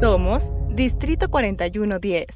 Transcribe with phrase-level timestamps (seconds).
[0.00, 2.26] Somos Distrito 4110.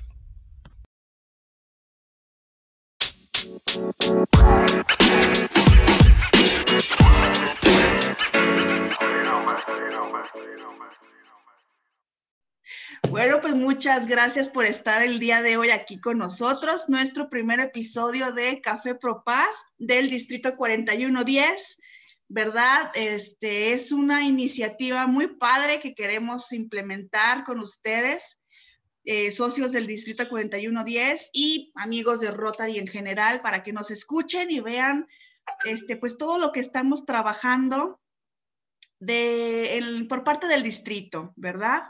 [13.08, 16.88] Bueno, pues muchas gracias por estar el día de hoy aquí con nosotros.
[16.88, 21.78] Nuestro primer episodio de Café Pro Paz del Distrito 4110.
[22.34, 22.90] ¿Verdad?
[22.94, 28.40] Este es una iniciativa muy padre que queremos implementar con ustedes,
[29.04, 34.50] eh, socios del Distrito 4110 y amigos de Rotary en general, para que nos escuchen
[34.50, 35.06] y vean
[35.66, 38.00] este, pues todo lo que estamos trabajando
[38.98, 41.82] de, por parte del distrito, ¿verdad?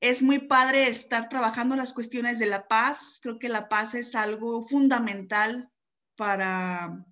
[0.00, 3.20] Es muy padre estar trabajando las cuestiones de la paz.
[3.22, 5.70] Creo que la paz es algo fundamental
[6.16, 7.06] para,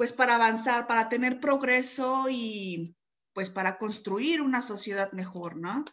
[0.00, 2.96] pues para avanzar, para tener progreso y
[3.34, 5.84] pues para construir una sociedad mejor, ¿no?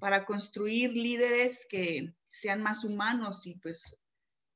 [0.00, 3.96] Para construir líderes que sean más humanos y pues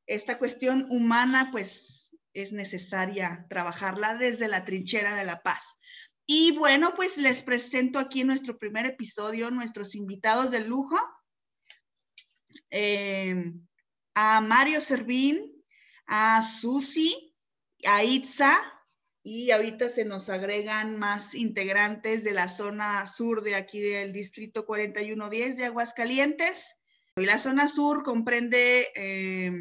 [0.09, 5.77] esta cuestión humana pues es necesaria trabajarla desde la trinchera de la paz.
[6.27, 10.99] Y bueno, pues les presento aquí nuestro primer episodio, nuestros invitados de lujo,
[12.73, 13.45] eh,
[14.17, 15.65] a Mario Servín,
[16.09, 17.33] a Susi,
[17.85, 18.75] a Itza,
[19.29, 24.65] y ahorita se nos agregan más integrantes de la zona sur de aquí del distrito
[24.65, 26.77] 4110 de Aguascalientes.
[27.17, 29.53] Y la zona sur comprende eh,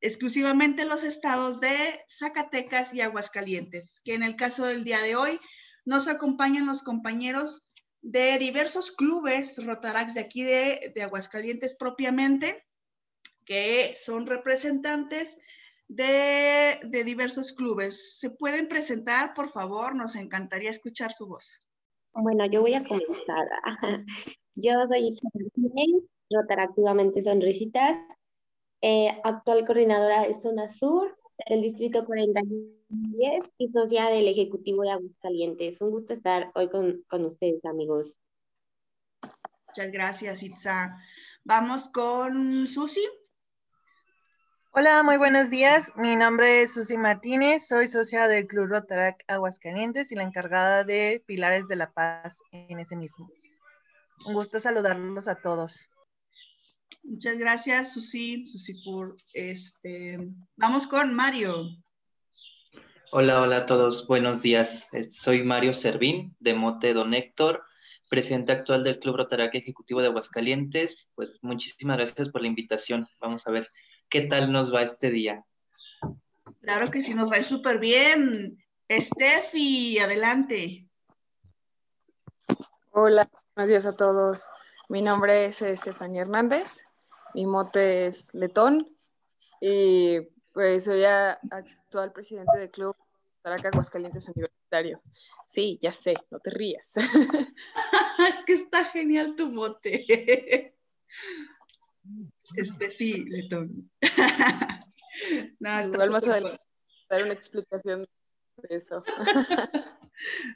[0.00, 1.74] exclusivamente los estados de
[2.08, 5.40] Zacatecas y Aguascalientes, que en el caso del día de hoy
[5.84, 7.68] nos acompañan los compañeros
[8.02, 12.64] de diversos clubes Rotarax de aquí de, Aguascalientes propiamente,
[13.44, 15.38] que son representantes
[15.88, 18.18] de, de, diversos clubes.
[18.18, 19.94] ¿Se pueden presentar, por favor?
[19.94, 21.60] Nos encantaría escuchar su voz.
[22.12, 23.46] Bueno, yo voy a comenzar.
[24.58, 27.98] Yo soy Isabel Rotaractivamente Sonrisitas,
[28.80, 31.14] eh, actual coordinadora de Zona Sur
[31.48, 35.80] del Distrito 4010 y socia del Ejecutivo de Aguascalientes.
[35.82, 38.16] Un gusto estar hoy con, con ustedes, amigos.
[39.68, 40.96] Muchas gracias, Itza.
[41.44, 43.02] Vamos con Susi.
[44.78, 45.90] Hola, muy buenos días.
[45.96, 51.24] Mi nombre es Susi Martínez, soy socia del Club Rotarac Aguascalientes y la encargada de
[51.24, 53.30] Pilares de la Paz en ese mismo.
[54.26, 55.88] Un gusto saludarlos a todos.
[57.04, 60.18] Muchas gracias, Susi, Susi por este.
[60.56, 61.70] Vamos con Mario.
[63.12, 64.90] Hola, hola a todos, buenos días.
[65.10, 67.64] Soy Mario Servín, de Mote Don Héctor,
[68.10, 71.12] presidente actual del Club Rotarac Ejecutivo de Aguascalientes.
[71.14, 73.08] Pues muchísimas gracias por la invitación.
[73.22, 73.70] Vamos a ver
[74.10, 75.44] qué tal nos va este día.
[76.60, 78.58] Claro que sí, nos va a ir súper bien.
[78.90, 80.88] Steffi, adelante.
[82.90, 84.48] Hola, buenos días a todos.
[84.88, 86.86] Mi nombre es Estefanía Hernández
[87.36, 88.88] mi mote es Letón
[89.60, 90.20] y
[90.54, 92.96] pues soy actual presidente del club
[93.42, 95.02] Taraca Aguascalientes Universitario.
[95.46, 96.96] Sí, ya sé, no te rías.
[96.96, 100.74] es que está genial tu mote.
[102.54, 103.90] Estefi Letón.
[105.60, 106.66] no, Igual más adelante
[107.08, 108.08] dar una explicación
[108.56, 109.04] de eso.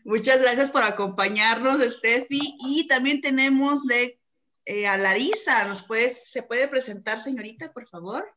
[0.04, 2.40] Muchas gracias por acompañarnos, Steffi.
[2.66, 4.18] Y también tenemos de
[4.64, 5.66] eh, a Larisa.
[5.66, 8.34] ¿Nos puedes, ¿Se puede presentar, señorita, por favor?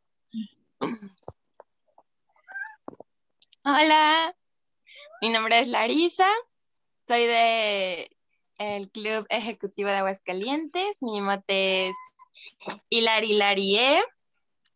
[3.65, 4.35] Hola,
[5.21, 6.27] mi nombre es Larisa,
[7.07, 8.17] soy de
[8.57, 11.95] el Club Ejecutivo de Aguascalientes, mi mote es
[12.89, 14.03] Hilari Hilarie.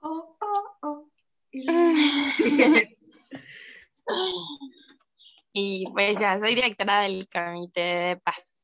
[0.01, 1.09] Oh, oh, oh.
[5.53, 8.59] y pues ya soy directora del Comité de Paz.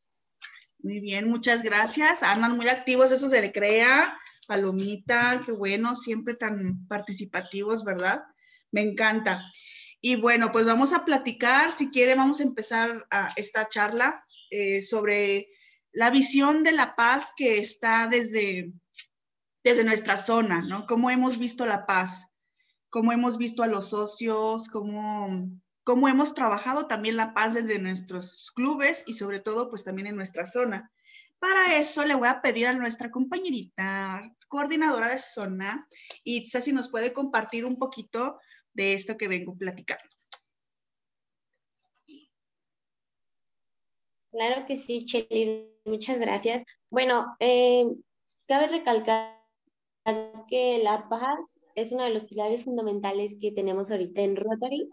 [0.80, 2.24] Muy bien, muchas gracias.
[2.24, 4.18] Andan muy activos, eso se le crea.
[4.48, 8.24] Palomita, qué bueno, siempre tan participativos, ¿verdad?
[8.72, 9.42] Me encanta.
[10.02, 14.82] Y bueno, pues vamos a platicar, si quiere, vamos a empezar a esta charla eh,
[14.82, 15.48] sobre
[15.94, 18.74] la visión de la paz que está desde,
[19.64, 20.86] desde nuestra zona, ¿no?
[20.88, 22.34] Cómo hemos visto la paz,
[22.90, 25.50] cómo hemos visto a los socios, cómo
[25.84, 30.16] cómo hemos trabajado también la paz desde nuestros clubes y sobre todo pues también en
[30.16, 30.92] nuestra zona.
[31.40, 35.88] Para eso le voy a pedir a nuestra compañerita coordinadora de zona,
[36.24, 38.40] Itza, si nos puede compartir un poquito
[38.74, 40.04] de esto que vengo platicando.
[44.32, 46.64] Claro que sí, Cheli, muchas gracias.
[46.90, 47.86] Bueno, eh,
[48.48, 49.43] cabe recalcar
[50.48, 51.40] que la paz
[51.76, 54.90] es uno de los pilares fundamentales que tenemos ahorita en Rotary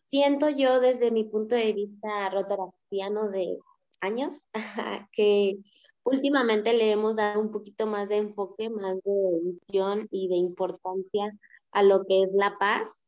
[0.00, 3.58] siento yo desde mi punto de vista rotaractiano de
[4.00, 4.48] años
[5.12, 5.58] que
[6.04, 11.32] últimamente le hemos dado un poquito más de enfoque, más de visión y de importancia
[11.72, 13.02] a lo que es la paz.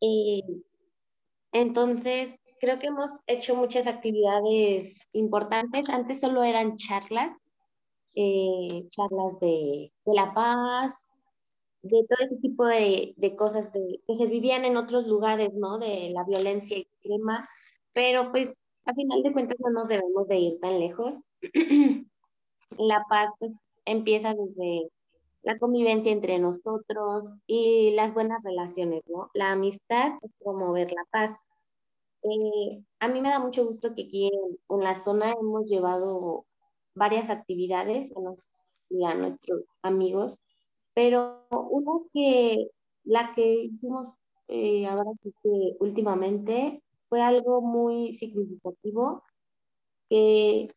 [0.00, 0.42] Eh,
[1.52, 5.88] entonces, creo que hemos hecho muchas actividades importantes.
[5.88, 7.36] Antes solo eran charlas,
[8.14, 11.08] eh, charlas de, la paz,
[11.82, 15.78] de todo ese tipo de, cosas que se vivían en otros lugares, ¿no?
[15.78, 17.48] De la violencia extrema,
[17.92, 21.14] pero pues a final de cuentas no nos debemos de ir tan lejos.
[22.78, 23.52] la paz pues,
[23.84, 24.90] empieza desde
[25.42, 29.30] la convivencia entre nosotros y las buenas relaciones, ¿no?
[29.34, 31.36] La amistad es promover la paz.
[32.22, 34.30] Eh, a mí me da mucho gusto que aquí
[34.68, 36.46] en, la zona hemos llevado
[36.94, 38.12] varias actividades
[39.06, 40.40] a nuestros amigos,
[40.94, 42.68] pero una que,
[43.04, 44.16] la que hicimos
[44.48, 49.22] eh, ahora que últimamente fue algo muy significativo
[50.08, 50.68] que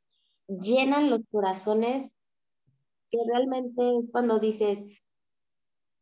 [0.47, 2.13] llenan los corazones,
[3.09, 4.85] que realmente es cuando dices,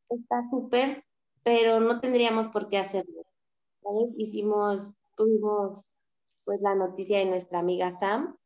[0.10, 1.04] está súper,
[1.44, 3.24] pero no tendríamos por qué hacerlo.
[4.18, 5.83] Hicimos, tuvimos
[6.45, 8.43] pues la noticia de nuestra amiga Sam, que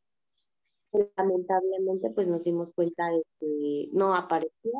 [1.16, 4.72] lamentablemente pues nos dimos cuenta de que no apareció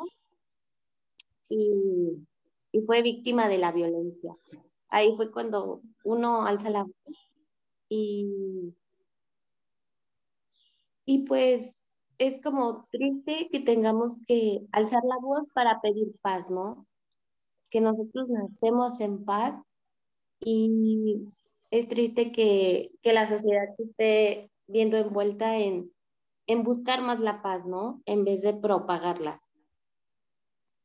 [1.48, 2.26] y,
[2.72, 4.36] y fue víctima de la violencia.
[4.88, 6.94] Ahí fue cuando uno alza la voz
[7.88, 8.74] y
[11.08, 11.78] y pues
[12.18, 16.86] es como triste que tengamos que alzar la voz para pedir paz, ¿no?
[17.70, 19.54] Que nosotros nacemos en paz
[20.38, 21.32] y
[21.70, 25.90] es triste que, la sociedad esté viendo envuelta en,
[26.48, 28.02] en buscar más la paz, ¿no?
[28.06, 29.40] En vez de propagarla.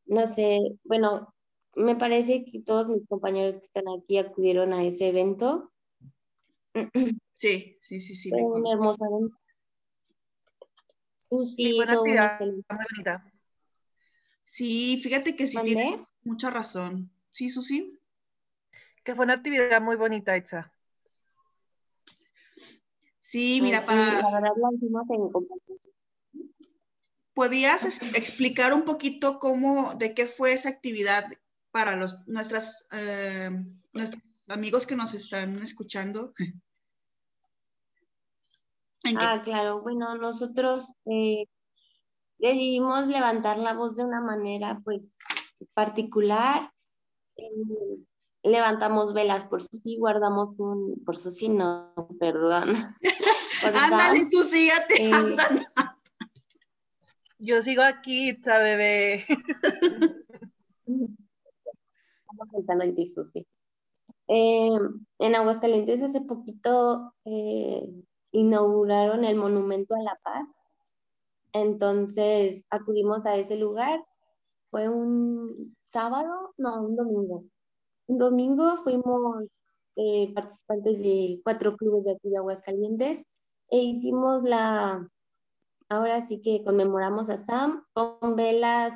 [0.05, 1.33] No sé, bueno,
[1.75, 5.71] me parece que todos mis compañeros que están aquí acudieron a ese evento.
[7.35, 8.29] Sí, sí, sí, sí.
[8.29, 9.35] Fue un hermoso evento
[11.81, 13.31] actividad, muy bonita.
[14.43, 17.11] Sí, fíjate que sí tienes mucha razón.
[17.31, 17.99] Sí, Susi.
[19.03, 20.72] Que fue una actividad muy bonita, Itza.
[23.33, 24.21] Sí, mira, para...
[27.33, 31.25] ¿Podías explicar un poquito cómo, de qué fue esa actividad
[31.71, 33.49] para los, nuestras, eh,
[33.91, 36.33] nuestros amigos que nos están escuchando?
[39.17, 39.81] Ah, claro.
[39.81, 41.47] Bueno, nosotros eh,
[42.37, 45.17] decidimos levantar la voz de una manera, pues,
[45.73, 46.71] particular.
[47.35, 47.97] Eh,
[48.43, 52.73] levantamos velas por Susi, guardamos un, por Susi no, perdón.
[53.63, 55.11] Ándale, Susi, ya te eh,
[57.39, 59.25] Yo sigo aquí, está bebé.
[60.85, 63.47] Estamos pensando en ti, Susi.
[64.27, 67.13] en Aguascalientes hace poquito
[68.31, 70.47] inauguraron el Monumento a la Paz.
[71.53, 74.03] Entonces acudimos a ese lugar.
[74.71, 77.45] Fue un sábado, no, un domingo.
[78.13, 79.43] Un domingo fuimos
[79.95, 83.25] eh, participantes de cuatro clubes de aquí de Aguascalientes
[83.71, 85.09] e hicimos la,
[85.89, 88.93] ahora sí que conmemoramos a Sam con velas,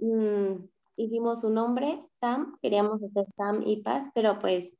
[0.00, 0.66] mmm,
[0.96, 4.70] hicimos su nombre, Sam, queríamos hacer Sam y Paz, pero pues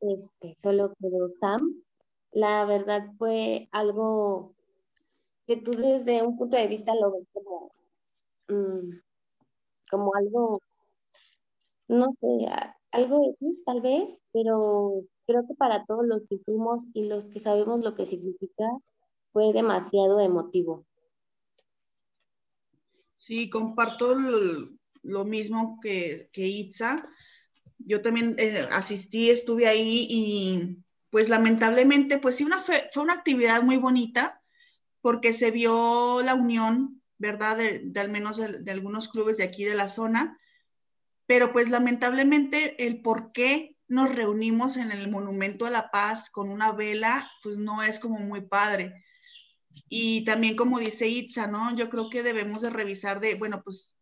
[0.00, 1.82] este, solo quedó Sam.
[2.30, 4.54] La verdad fue algo
[5.46, 7.72] que tú desde un punto de vista lo ves como,
[8.48, 9.00] mm,
[9.90, 10.62] como algo,
[11.90, 12.26] no sé,
[12.92, 17.26] algo de ti tal vez, pero creo que para todos los que fuimos y los
[17.26, 18.64] que sabemos lo que significa,
[19.32, 20.86] fue demasiado emotivo.
[23.16, 24.14] Sí, comparto
[25.02, 27.08] lo, mismo que, que, Itza.
[27.78, 30.78] Yo también eh, asistí, estuve ahí y
[31.10, 34.40] pues lamentablemente, pues sí, una fue, una actividad muy bonita
[35.00, 37.56] porque se vio la unión, ¿verdad?
[37.56, 40.39] De, al menos de, algunos clubes de aquí de la zona,
[41.30, 46.50] pero pues lamentablemente el por qué nos reunimos en el Monumento a la Paz con
[46.50, 49.04] una vela, pues no es como muy padre.
[49.88, 51.76] Y también como dice Itza, ¿no?
[51.76, 53.96] Yo creo que debemos de revisar de, bueno, pues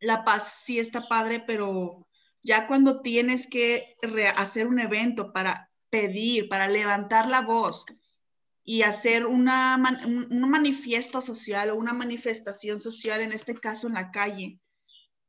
[0.00, 2.06] la paz sí está padre, pero
[2.42, 3.96] ya cuando tienes que
[4.36, 7.86] hacer un evento para pedir, para levantar la voz
[8.64, 14.10] y hacer una, un, manifiesto social o una manifestación social, en este caso en la
[14.10, 14.60] calle,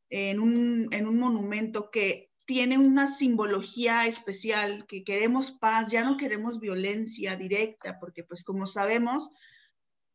[0.09, 6.17] en un, en un monumento que tiene una simbología especial, que queremos paz, ya no
[6.17, 9.29] queremos violencia directa, porque pues como sabemos,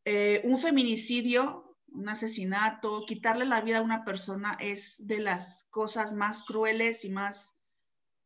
[0.05, 6.13] eh, un feminicidio, un asesinato, quitarle la vida a una persona es de las cosas
[6.13, 7.55] más crueles y más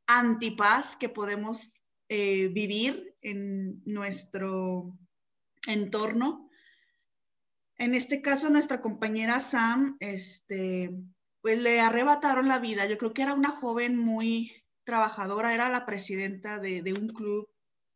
[0.06, 4.98] antipaz que podemos eh, vivir en nuestro
[5.66, 6.48] entorno.
[7.76, 10.90] En este caso, nuestra compañera Sam, este,
[11.40, 12.86] pues le arrebataron la vida.
[12.86, 14.52] Yo creo que era una joven muy
[14.84, 17.48] trabajadora, era la presidenta de, un club,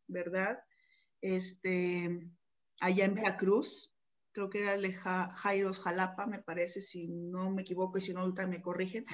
[0.07, 0.63] ¿verdad?
[1.21, 2.29] Este,
[2.79, 3.93] allá en Veracruz
[4.33, 8.13] creo que era el de Jairos Jalapa, me parece, si no me equivoco y si
[8.13, 9.05] no, me corrigen.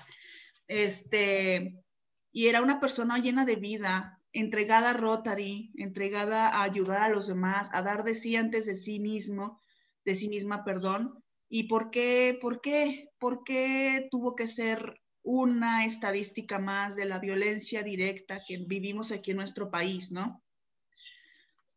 [0.67, 1.83] Este,
[2.31, 7.27] y era una persona llena de vida, entregada a Rotary, entregada a ayudar a los
[7.27, 9.59] demás, a dar de sí antes de sí mismo,
[10.05, 11.23] de sí misma, perdón.
[11.49, 17.19] ¿Y por qué, por qué, por qué tuvo que ser una estadística más de la
[17.19, 20.43] violencia directa que vivimos aquí en nuestro país, ¿no?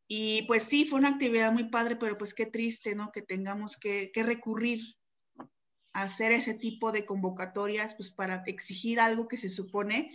[0.07, 3.11] Y pues sí, fue una actividad muy padre, pero pues qué triste, ¿no?
[3.13, 4.81] Que tengamos que, recurrir
[5.95, 10.11] a hacer ese tipo de convocatorias, pues para exigir algo que se supone,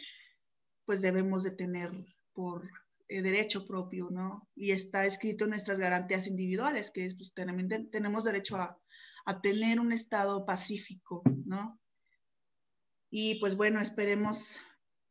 [0.85, 1.89] pues debemos de tener
[2.33, 2.69] por
[3.07, 4.47] eh, derecho propio, ¿no?
[4.55, 8.79] Y está escrito en nuestras garantías individuales, que es, pues tenemos derecho a,
[9.27, 11.77] a tener un estado pacífico, ¿no?
[13.09, 14.57] Y pues bueno, esperemos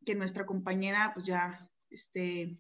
[0.07, 2.59] que nuestra compañera pues ya esté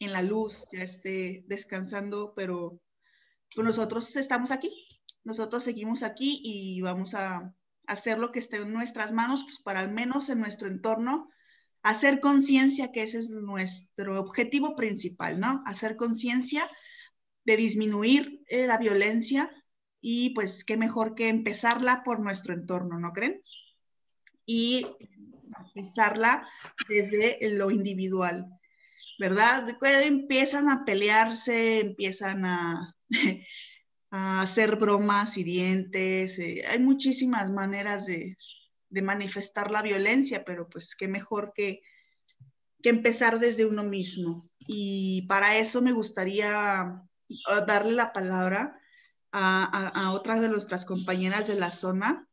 [0.00, 2.82] en la luz, ya esté descansando, pero
[3.54, 4.88] pues nosotros estamos aquí,
[5.22, 7.54] nosotros seguimos aquí y vamos a
[7.86, 11.28] hacer lo que esté en nuestras manos, pues para al menos en nuestro entorno,
[11.84, 15.62] hacer conciencia, que ese es nuestro objetivo principal, ¿no?
[15.66, 16.68] Hacer conciencia
[17.44, 19.48] de disminuir eh, la violencia
[20.02, 23.40] y pues qué mejor que empezarla por nuestro entorno, ¿no creen?
[24.44, 24.86] Y
[25.74, 26.46] empezarla
[26.88, 28.46] desde lo individual.
[29.18, 29.68] ¿verdad?
[30.04, 32.96] Empiezan a pelearse, empiezan a,
[34.10, 36.40] hacer bromas hirientes.
[36.40, 38.36] Eh, hay muchísimas maneras de,
[38.90, 41.80] manifestar la violencia, pero pues qué mejor que,
[42.82, 44.50] que empezar desde uno mismo.
[44.66, 48.81] Y para eso me gustaría ah, darle la palabra
[49.32, 52.28] a, otras de nuestras compañeras de la zona,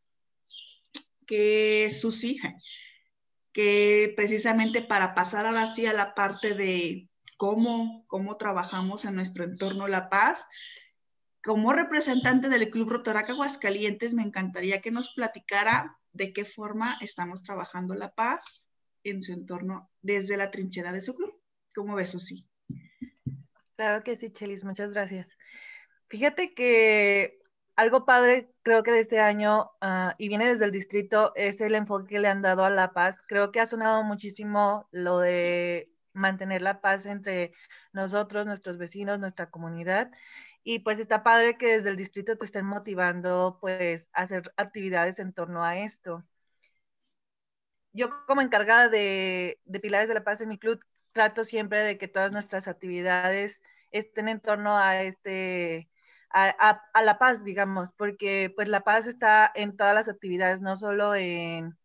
[1.26, 2.40] que es Susi
[3.52, 9.44] que precisamente para pasar ahora sí a la parte de cómo, cómo trabajamos en nuestro
[9.44, 10.46] entorno La Paz,
[11.44, 17.44] como representante del Club Rotoraca Aguascalientes, me encantaría que nos platicara de qué forma estamos
[17.44, 18.70] trabajando La Paz
[19.04, 21.34] en su entorno desde la trinchera de su club.
[21.74, 22.46] ¿Cómo ves, sí?
[23.78, 25.28] Claro que sí, Chelis, muchas gracias.
[26.10, 27.40] Fíjate que
[27.76, 31.76] algo padre, creo que de este año, ah, y viene desde el distrito, es el
[31.76, 33.18] enfoque que le han dado a la paz.
[33.28, 37.54] Creo que ha sonado muchísimo lo de mantener la paz entre
[37.94, 40.12] nosotros, nuestros vecinos, nuestra comunidad.
[40.64, 45.20] Y pues está padre que desde el distrito te estén motivando pues a hacer actividades
[45.20, 46.26] en torno a esto.
[47.94, 50.80] Yo como encargada de, de Pilares de la Paz en mi club,
[51.12, 53.60] trato siempre de que todas nuestras actividades
[53.92, 55.89] estén en torno a este
[56.32, 61.16] a, la paz, digamos, porque pues la paz está en todas las actividades, no solo
[61.16, 61.78] en,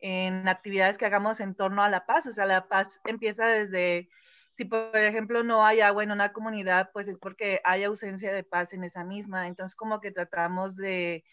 [0.00, 4.08] en actividades que hagamos en torno a la paz, o sea, la paz empieza desde,
[4.56, 8.44] si por ejemplo no hay agua en una comunidad, pues es porque hay ausencia de
[8.44, 11.24] paz en esa misma, entonces como que tratamos de...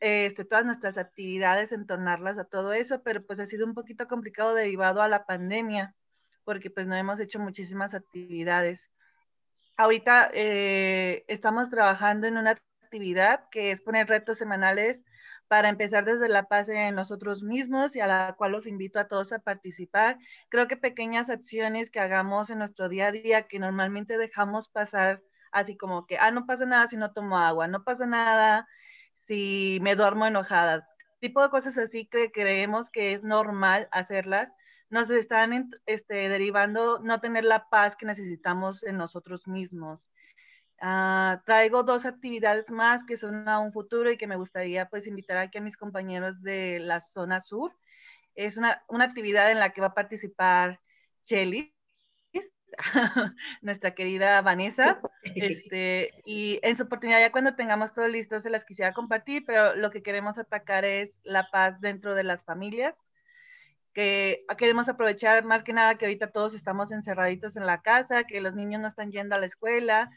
[0.00, 4.52] Este, todas nuestras actividades, entornarlas a todo eso, pero pues ha sido un poquito complicado
[4.52, 5.94] derivado a la pandemia,
[6.44, 8.92] porque pues no hemos hecho muchísimas actividades
[9.76, 15.04] ahorita eh, estamos trabajando en una actividad que es poner retos semanales
[15.48, 19.08] para empezar desde la paz en nosotros mismos y a la cual los invito a
[19.08, 20.18] todos a participar.
[20.48, 25.22] Creo que pequeñas acciones que hagamos en nuestro día a día que normalmente dejamos pasar
[25.52, 28.66] así como que, ah, no pasa nada si no tomo agua, no pasa nada
[29.26, 30.88] si me duermo enojada.
[31.20, 34.50] Tipo de cosas así que creemos que es normal hacerlas
[34.92, 40.06] nos están este, derivando no tener la paz que necesitamos en nosotros mismos.
[40.82, 45.06] Ah, traigo dos actividades más que son a un futuro y que me gustaría pues
[45.06, 47.74] invitar aquí a mis compañeros de la zona sur.
[48.34, 50.78] Es una, actividad en la que va a participar
[51.24, 51.74] Chelly,
[53.62, 58.66] nuestra querida Vanessa, este, y en su oportunidad ya cuando tengamos todo listo se las
[58.66, 62.94] quisiera compartir, pero lo que queremos atacar es la paz dentro de las familias
[63.92, 68.40] que queremos aprovechar más que nada que ahorita todos estamos encerraditos en la casa, que
[68.40, 70.10] los niños no están yendo a la escuela,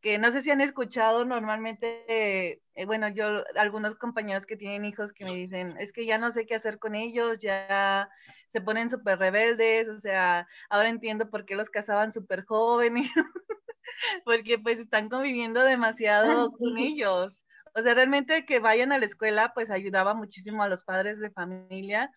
[0.00, 5.12] que no sé si han escuchado normalmente, eh, bueno, yo, algunos compañeros que tienen hijos
[5.12, 8.08] que me dicen, es que ya no sé qué hacer con ellos, ya
[8.48, 13.10] se ponen súper rebeldes, o sea, ahora entiendo por qué los casaban súper jóvenes,
[14.24, 17.42] porque pues están conviviendo demasiado con ellos.
[17.74, 21.30] O sea, realmente que vayan a la escuela, pues ayudaba muchísimo a los padres de
[21.30, 22.10] familia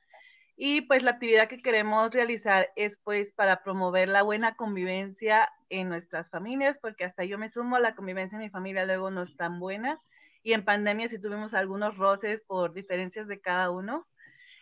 [0.56, 5.90] y pues la actividad que queremos realizar es pues para promover la buena convivencia en
[5.90, 9.36] nuestras familias, porque hasta yo me sumo, la convivencia en mi familia luego no es
[9.36, 10.00] tan buena.
[10.44, 14.08] y en pandemia sí tuvimos algunos roces por diferencias de cada uno.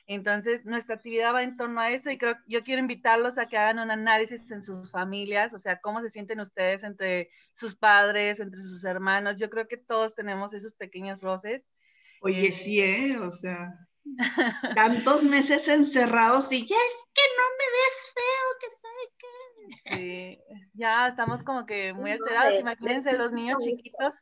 [0.07, 3.57] Entonces, nuestra actividad va en torno a eso y creo yo quiero invitarlos a que
[3.57, 8.39] hagan un análisis en sus familias, o sea, cómo se sienten ustedes entre sus padres,
[8.39, 9.37] entre sus hermanos.
[9.37, 11.63] Yo creo que todos tenemos esos pequeños roces.
[12.21, 13.17] Oye, eh, sí, ¿eh?
[13.19, 13.73] O sea,
[14.75, 19.95] tantos meses encerrados y ya es que no me ves feo, que sabe qué.
[19.95, 20.39] Sí,
[20.73, 22.59] ya estamos como que muy alterados.
[22.59, 24.15] Imagínense los niños chiquitos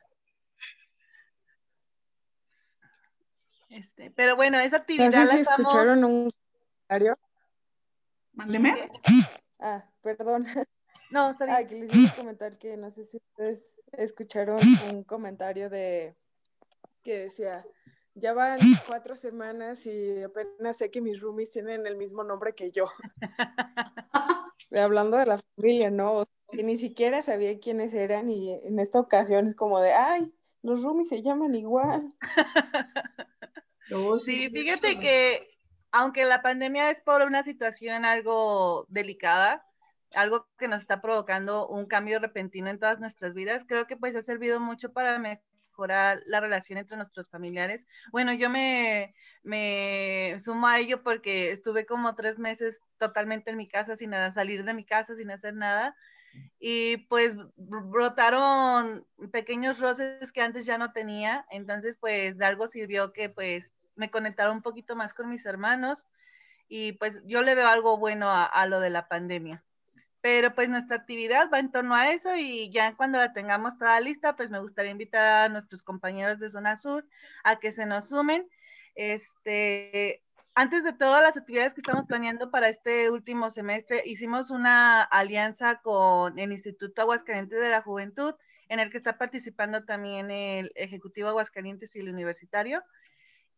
[3.70, 5.06] Este, pero bueno, esa actividad.
[5.06, 7.18] No sé si escucharon un comentario.
[8.32, 8.90] Mándeme.
[9.62, 10.46] Ah, perdón.
[11.10, 11.56] No, está bien.
[11.58, 14.58] Ah, que les iba a comentar que no sé si ustedes escucharon
[14.90, 16.16] un comentario de
[17.02, 17.62] que decía,
[18.14, 22.70] ya van cuatro semanas y apenas sé que mis roomies tienen el mismo nombre que
[22.70, 22.86] yo.
[24.72, 26.24] Hablando de la familia, ¿no?
[26.50, 30.82] Que ni siquiera sabía quiénes eran y en esta ocasión es como de, ay, los
[30.82, 32.14] roomies se llaman igual.
[34.20, 35.48] sí, fíjate que
[35.92, 39.66] aunque la pandemia es por una situación algo delicada,
[40.14, 44.16] algo que nos está provocando un cambio repentino en todas nuestras vidas, creo que pues
[44.16, 45.49] ha servido mucho para mejorar
[45.86, 47.84] la relación entre nuestros familiares.
[48.12, 53.68] Bueno, yo me, me sumo a ello porque estuve como tres meses totalmente en mi
[53.68, 55.96] casa sin nada, salir de mi casa sin hacer nada
[56.58, 63.12] y pues brotaron pequeños roces que antes ya no tenía, entonces pues de algo sirvió
[63.12, 66.06] que pues me conectaron un poquito más con mis hermanos
[66.68, 69.64] y pues yo le veo algo bueno a, lo de la pandemia.
[70.20, 74.00] Pero pues nuestra actividad va en torno a eso y ya cuando la tengamos toda
[74.00, 77.06] lista, pues me gustaría invitar a nuestros compañeros de Zona Sur
[77.42, 78.46] a que se nos sumen.
[78.94, 80.22] Este,
[80.54, 85.80] antes de todas las actividades que estamos planeando para este último semestre, hicimos una alianza
[85.80, 88.34] con el Instituto Aguascalientes de la Juventud,
[88.68, 92.82] en el que está participando también el Ejecutivo Aguascalientes y el Universitario.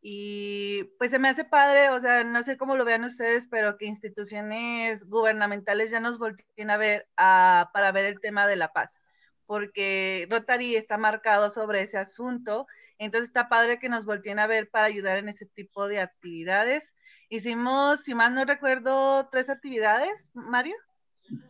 [0.04, 3.78] Y pues se me hace padre, o sea, no sé cómo lo vean ustedes, pero
[3.78, 9.00] que instituciones gubernamentales ya nos volteen a ver para ver el tema de la paz,
[9.46, 12.66] porque Rotary está marcado sobre ese asunto,
[12.98, 16.96] entonces está padre que nos volteen a ver para ayudar en ese tipo de actividades.
[17.28, 20.74] Hicimos, si mal no recuerdo, tres actividades, Mario.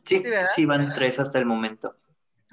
[0.04, 0.22] Sí,
[0.54, 1.96] sí, van tres hasta el momento.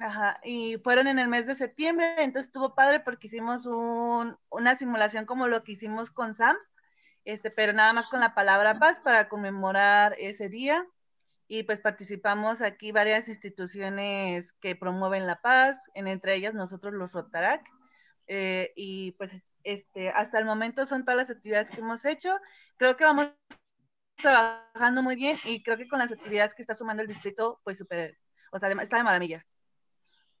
[0.00, 4.74] Ajá, y fueron en el mes de septiembre, entonces estuvo padre porque hicimos un, una
[4.76, 6.56] simulación como lo que hicimos con Sam,
[7.26, 10.86] este, pero nada más con la palabra paz para conmemorar ese día.
[11.48, 17.12] Y pues participamos aquí varias instituciones que promueven la paz, en, entre ellas nosotros los
[17.12, 17.62] Rotarac.
[18.26, 19.32] Eh, y pues
[19.64, 22.38] este, hasta el momento son todas las actividades que hemos hecho.
[22.78, 23.32] Creo que vamos
[24.16, 27.78] trabajando muy bien y creo que con las actividades que está sumando el distrito, pues
[27.78, 28.18] súper,
[28.52, 29.44] o sea, está de maravilla.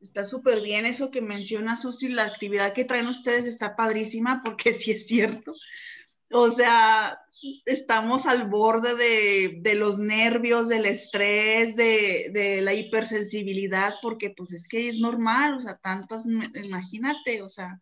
[0.00, 4.74] Está súper bien eso que menciona Susi, la actividad que traen ustedes está padrísima porque
[4.78, 5.54] sí es cierto.
[6.32, 7.18] O sea,
[7.66, 8.94] estamos al borde
[9.62, 15.60] de, los nervios, del estrés, de, la hipersensibilidad, porque pues es que es normal, o
[15.60, 17.80] sea, tantos, imagínate, o sea,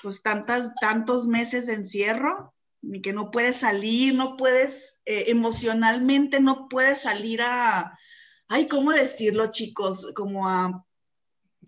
[0.00, 6.40] pues tantas, tantos meses de encierro, y que no puedes salir, no puedes, eh, emocionalmente
[6.40, 7.98] no puedes salir a,
[8.48, 10.12] ay, ¿cómo decirlo, chicos?
[10.14, 10.84] Como a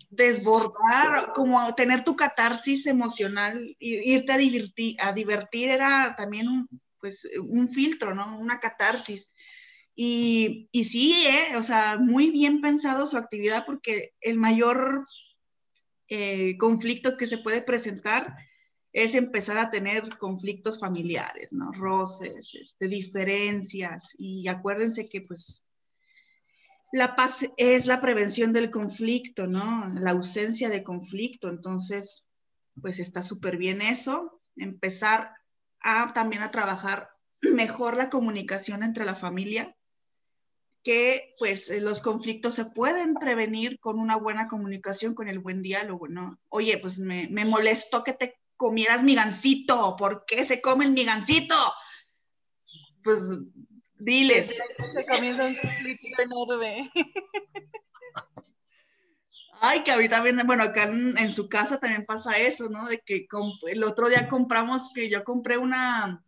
[0.09, 6.67] desbordar, como tener tu catarsis emocional, irte a divertir, a divertir era también un,
[6.99, 8.37] pues, un filtro, ¿no?
[8.37, 9.31] Una catarsis.
[9.95, 11.55] Y, y sí, ¿eh?
[11.55, 15.05] o sea, muy bien pensado su actividad porque el mayor
[16.09, 18.35] eh, conflicto que se puede presentar
[18.91, 21.71] es empezar a tener conflictos familiares, ¿no?
[21.73, 24.15] Roces, este, diferencias.
[24.17, 25.64] Y acuérdense que pues
[26.95, 29.93] la paz es la prevención del conflicto, ¿no?
[29.99, 31.49] La ausencia de conflicto.
[31.49, 32.29] Entonces,
[32.81, 34.41] pues está súper bien eso.
[34.55, 35.33] Empezar
[35.81, 37.09] a también a trabajar
[37.41, 39.75] mejor la comunicación entre la familia,
[40.83, 46.07] que pues los conflictos se pueden prevenir con una buena comunicación, con el buen diálogo,
[46.07, 46.39] ¿no?
[46.47, 50.93] Oye, pues me, me molestó que te comieras mi gancito, ¿por qué se come el
[50.93, 51.57] mi gancito?
[53.03, 53.33] Pues
[53.97, 54.61] Diles.
[54.93, 56.91] Se comienza un conflicto enorme.
[59.61, 62.87] Ay, que a mí también, bueno, acá en, su casa también pasa eso, ¿no?
[62.87, 63.27] De que
[63.67, 66.23] el otro día compramos, que yo compré una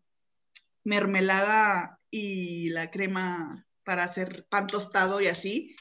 [0.83, 5.75] mermelada y la crema para hacer pan tostado y así.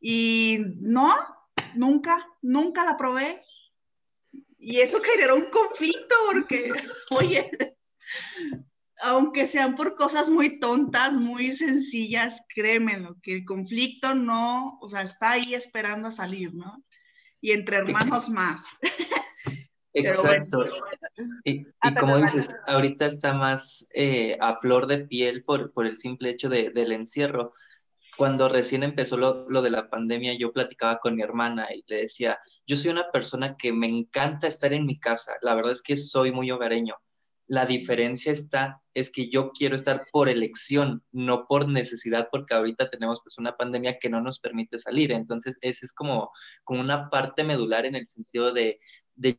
[0.00, 1.14] Y no,
[1.74, 3.42] nunca, nunca la probé.
[4.58, 6.72] Y eso generó un conflicto porque,
[7.18, 7.50] oye,
[9.04, 15.02] aunque sean por cosas muy tontas, muy sencillas, créemelo, que el conflicto no, o sea,
[15.02, 16.82] está ahí esperando a salir, ¿no?
[17.40, 18.64] Y entre hermanos más.
[19.92, 20.64] Exacto.
[21.44, 25.98] Y, Ah, como dices, ahorita está más eh, a flor de piel por, por el
[25.98, 27.52] simple hecho de- del encierro.
[28.16, 31.96] Cuando recién empezó lo, lo de la pandemia, yo platicaba con mi hermana y le
[32.02, 35.34] decía, yo soy una persona que me encanta estar en mi casa.
[35.42, 36.94] La verdad es que soy muy hogareño.
[37.46, 42.88] La diferencia está, es que yo quiero estar por elección, no por necesidad, porque ahorita
[42.90, 45.12] tenemos pues una pandemia que no nos permite salir.
[45.12, 46.30] Entonces, ese es como,
[46.64, 48.78] como una parte medular en el sentido de,
[49.16, 49.38] de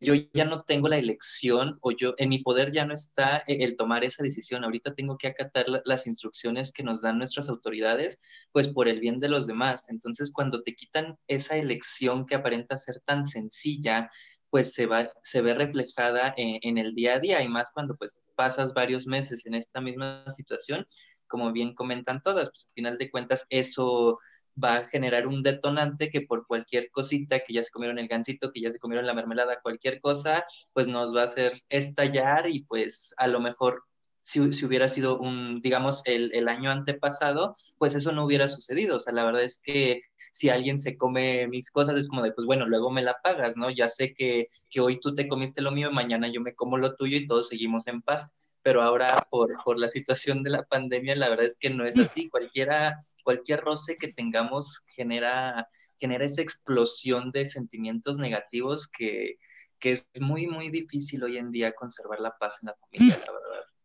[0.00, 3.64] yo ya no tengo la elección o yo en mi poder ya no está e-
[3.64, 4.62] el tomar esa decisión.
[4.64, 8.20] Ahorita tengo que acatar la- las instrucciones que nos dan nuestras autoridades,
[8.52, 9.88] pues por el bien de los demás.
[9.88, 14.10] Entonces, cuando te quitan esa elección que aparenta ser tan sencilla,
[14.50, 18.28] pues se va, se ve reflejada en, el día a día y más cuando pues
[18.34, 20.86] pasas varios meses en esta misma situación,
[21.26, 24.18] como bien comentan todas, pues al final de cuentas eso
[24.62, 28.50] va a generar un detonante que por cualquier cosita, que ya se comieron el gansito,
[28.52, 32.64] que ya se comieron la mermelada, cualquier cosa, pues nos va a hacer estallar y
[32.64, 33.84] pues a lo mejor
[34.26, 38.96] si, si hubiera sido un, digamos, el, el año antepasado, pues eso no hubiera sucedido.
[38.96, 42.32] O sea, la verdad es que si alguien se come mis cosas, es como de,
[42.32, 43.70] pues bueno, luego me la pagas, ¿no?
[43.70, 46.96] Ya sé que, que hoy tú te comiste lo mío, mañana yo me como lo
[46.96, 51.14] tuyo y todos seguimos en paz pero ahora por, por la situación de la pandemia,
[51.14, 52.28] la verdad es que no es así.
[52.28, 55.68] Cualquiera, cualquier roce que tengamos genera,
[56.00, 59.38] genera esa explosión de sentimientos negativos que,
[59.78, 63.32] que es muy, muy difícil hoy en día conservar la paz en la familia, la
[63.32, 63.75] verdad.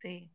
[0.00, 0.30] Sí.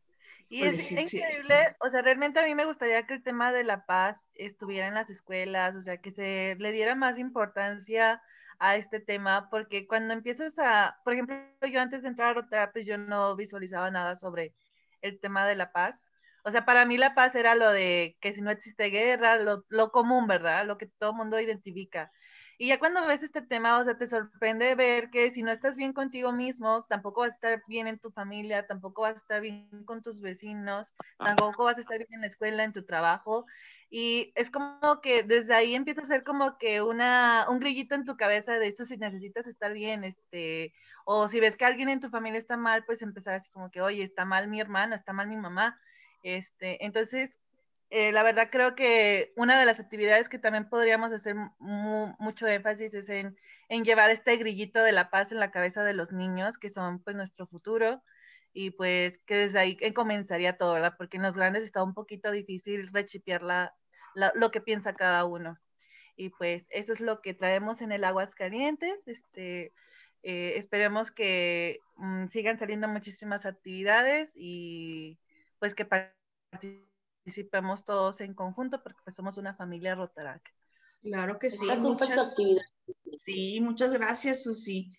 [0.48, 1.18] Y Oye, es, sí, es sí.
[1.18, 4.86] increíble, o sea, realmente a mí me gustaría que el tema de la paz estuviera
[4.86, 8.22] en las escuelas, o sea, que se le diera más importancia
[8.58, 11.36] a este tema, porque cuando empiezas a, por ejemplo,
[11.70, 14.54] yo antes de entrar a Rotary, pues yo no visualizaba nada sobre
[15.02, 16.04] el tema de la paz.
[16.44, 19.64] O sea, para mí la paz era lo de que si no existe guerra, lo,
[19.68, 20.64] lo común, ¿verdad?
[20.66, 22.12] Lo que todo el mundo identifica.
[22.58, 25.76] Y ya cuando ves este tema, o sea, te sorprende ver que si no estás
[25.76, 29.40] bien contigo mismo, tampoco vas a estar bien en tu familia, tampoco vas a estar
[29.42, 33.44] bien con tus vecinos, tampoco vas a estar bien en la escuela, en tu trabajo.
[33.90, 38.04] Y es como que desde ahí empieza a ser como que una, un grillito en
[38.04, 40.72] tu cabeza de eso si necesitas estar bien, este,
[41.04, 43.82] o si ves que alguien en tu familia está mal, pues empezar así como que,
[43.82, 45.78] oye, está mal mi hermano, está mal mi mamá.
[46.22, 47.38] Este, entonces,
[47.90, 52.46] eh, la verdad creo que una de las actividades que también podríamos hacer mu mucho
[52.46, 53.36] énfasis es en,
[53.68, 57.00] en, llevar este grillito de la paz en la cabeza de los niños, que son
[57.00, 58.02] pues nuestro futuro,
[58.52, 60.94] y pues que desde ahí comenzaría todo, ¿verdad?
[60.98, 63.74] Porque en los grandes está un poquito difícil rechipear la,
[64.14, 65.58] la, lo que piensa cada uno.
[66.16, 69.06] Y pues eso es lo que traemos en el Aguas Calientes.
[69.06, 69.72] Este,
[70.22, 75.18] eh, esperemos que um, sigan saliendo muchísimas actividades y
[75.58, 75.86] pues que
[77.26, 80.42] participemos todos en conjunto porque pues somos una familia Rotarac.
[81.02, 81.66] Claro que sí.
[81.78, 82.36] Muchas.
[83.24, 84.92] Sí, muchas gracias, Susi.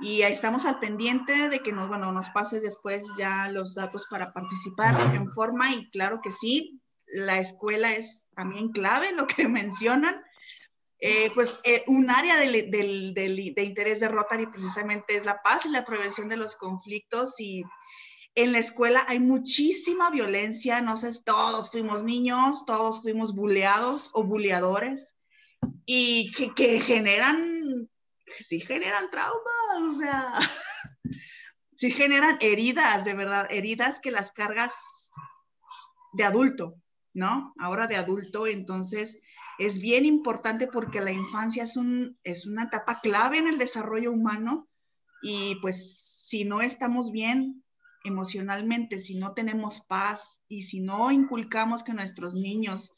[0.00, 4.08] Y ahí estamos al pendiente de que nos, bueno, nos pases después ya los datos
[4.10, 9.46] para participar en forma y claro que sí, la escuela es también clave, lo que
[9.48, 10.20] mencionan.
[10.98, 15.40] Eh, pues eh, un área del, del, del, de interés de Rotary precisamente es la
[15.40, 17.62] paz y la prevención de los conflictos y
[18.34, 24.24] en la escuela hay muchísima violencia, no sé, todos fuimos niños, todos fuimos buleados o
[24.24, 25.14] buleadores
[25.84, 27.88] y que, que generan,
[28.38, 30.32] sí generan traumas, o sea,
[31.74, 34.74] sí generan heridas, de verdad, heridas que las cargas
[36.12, 36.76] de adulto,
[37.12, 37.52] ¿no?
[37.58, 39.22] Ahora de adulto, entonces
[39.58, 44.12] es bien importante porque la infancia es, un, es una etapa clave en el desarrollo
[44.12, 44.68] humano
[45.22, 47.62] y pues si no estamos bien
[48.04, 52.96] emocionalmente, si no tenemos paz y si no inculcamos que nuestros niños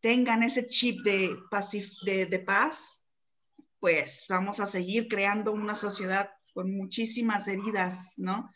[0.00, 3.06] tengan ese chip de, paz,
[3.80, 8.52] pues vamos a seguir creando una sociedad con muchísimas heridas, ¿no?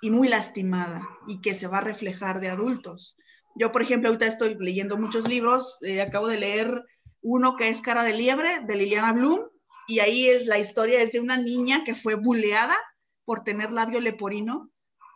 [0.00, 3.16] Y muy lastimada y que se va a reflejar de adultos.
[3.56, 6.84] Yo, por ejemplo, ahorita estoy leyendo muchos libros, eh, acabo de leer
[7.22, 9.40] uno que es Cara de Liebre, de Liliana Bloom,
[9.86, 12.76] y ahí es la historia es de una niña que fue buleada
[13.24, 14.70] por tener labio leporino,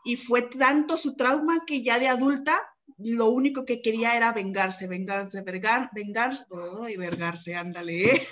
[0.08, 2.66] y fue tanto su trauma que ya de adulta
[2.96, 8.28] lo único que quería era vengarse, vengarse, vengar, vengarse, oh, y vergarse, ándale, ¿eh?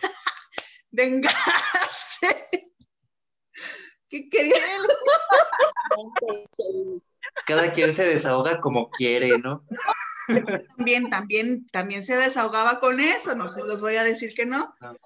[0.91, 1.37] vengarse.
[4.09, 4.57] ¿Qué quería?
[7.47, 9.67] Cada quien se desahoga como quiere, ¿no?
[10.79, 14.75] También, también, también se desahogaba con eso, no se los voy a decir que no.
[14.81, 14.97] no.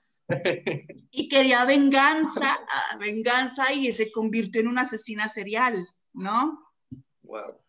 [1.11, 2.61] Y quería venganza,
[3.01, 6.73] venganza y se convirtió en una asesina serial, ¿no?
[7.23, 7.61] Wow.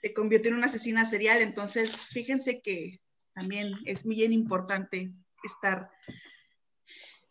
[0.00, 3.00] Se convirtió en una asesina serial, entonces fíjense que
[3.34, 5.90] también es muy bien importante estar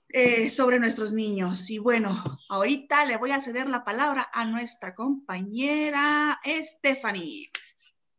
[0.09, 1.69] eh, sobre nuestros niños.
[1.69, 7.51] Y bueno, ahorita le voy a ceder la palabra a nuestra compañera Stephanie,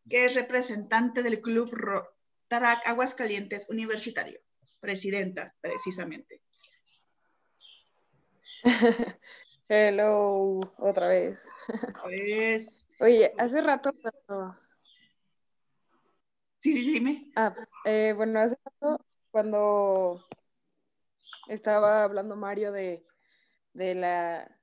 [0.09, 4.41] que es representante del Club Rotarac Aguascalientes Universitario,
[4.81, 6.41] presidenta precisamente.
[9.73, 11.49] Hello, otra vez.
[12.03, 12.89] Pues...
[12.99, 13.93] Oye, hace rato...
[16.59, 17.31] Sí, sí, dime.
[17.37, 17.55] Ah,
[17.85, 20.27] eh, bueno, hace rato cuando
[21.47, 23.07] estaba hablando Mario de,
[23.73, 24.59] de la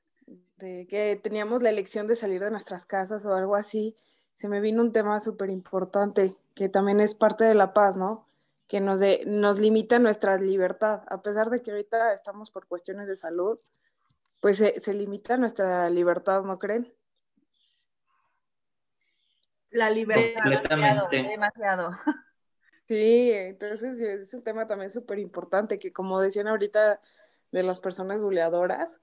[0.58, 3.96] de que teníamos la elección de salir de nuestras casas o algo así,
[4.34, 8.28] se me vino un tema súper importante, que también es parte de la paz, ¿no?
[8.68, 13.08] Que nos, de, nos limita nuestra libertad, a pesar de que ahorita estamos por cuestiones
[13.08, 13.58] de salud,
[14.40, 16.94] pues se, se limita nuestra libertad, ¿no creen?
[19.70, 20.44] La libertad.
[20.50, 21.92] Demasiado, demasiado.
[22.88, 27.00] Sí, entonces es un tema también súper importante, que como decían ahorita
[27.52, 29.02] de las personas buleadoras,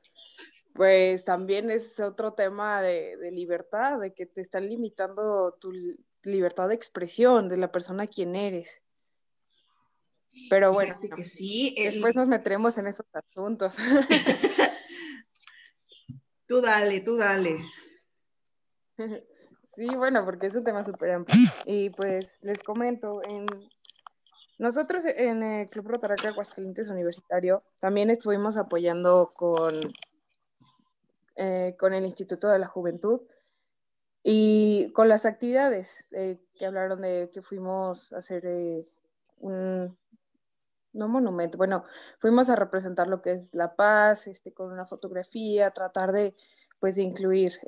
[0.72, 5.72] pues también es otro tema de, libertad, de que te están limitando tu
[6.22, 8.82] libertad de expresión de la persona quien eres.
[10.50, 13.76] Pero bueno, que sí, después nos meteremos en esos asuntos.
[16.46, 17.58] tú dale, tú dale.
[19.74, 21.50] Sí, bueno, porque es un tema súper amplio.
[21.64, 23.46] Y pues les comento, en...
[24.58, 29.92] nosotros en el Club Rotaraca Aguascalientes Universitario también estuvimos apoyando con,
[31.34, 33.22] eh, con el Instituto de la Juventud
[34.22, 38.84] y con las actividades eh, que hablaron de que fuimos a hacer eh,
[39.38, 39.98] un,
[40.94, 41.84] no monumento, bueno,
[42.18, 46.34] fuimos a representar lo que es la paz, este, con una fotografía, tratar de,
[46.80, 47.58] pues, de incluir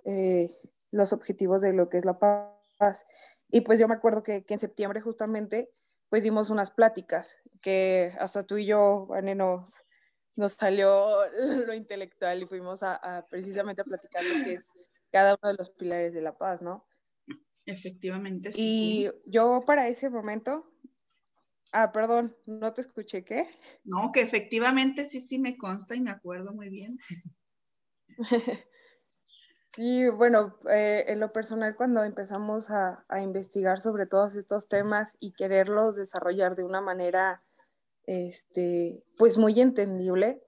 [0.90, 3.06] los objetivos de lo que es la paz.
[3.50, 5.70] Y pues yo me acuerdo que, que en septiembre justamente
[6.08, 9.84] pues dimos unas pláticas que hasta tú y yo, Vane, nos,
[10.36, 11.18] nos salió
[11.66, 14.72] lo intelectual y fuimos a, precisamente a platicar lo que es
[15.10, 16.86] cada uno de los pilares de la paz, ¿no?
[17.64, 18.52] Efectivamente.
[18.52, 20.72] Sí, y yo para ese momento,
[21.72, 23.46] ah, perdón, no te escuché, ¿qué?
[23.84, 26.98] No, que efectivamente sí, sí me consta y me acuerdo muy bien.
[29.76, 35.32] Sí, bueno, eh, en lo personal cuando empezamos a, investigar sobre todos estos temas y
[35.32, 37.42] quererlos desarrollar de una manera,
[38.06, 40.42] este, pues muy entendible,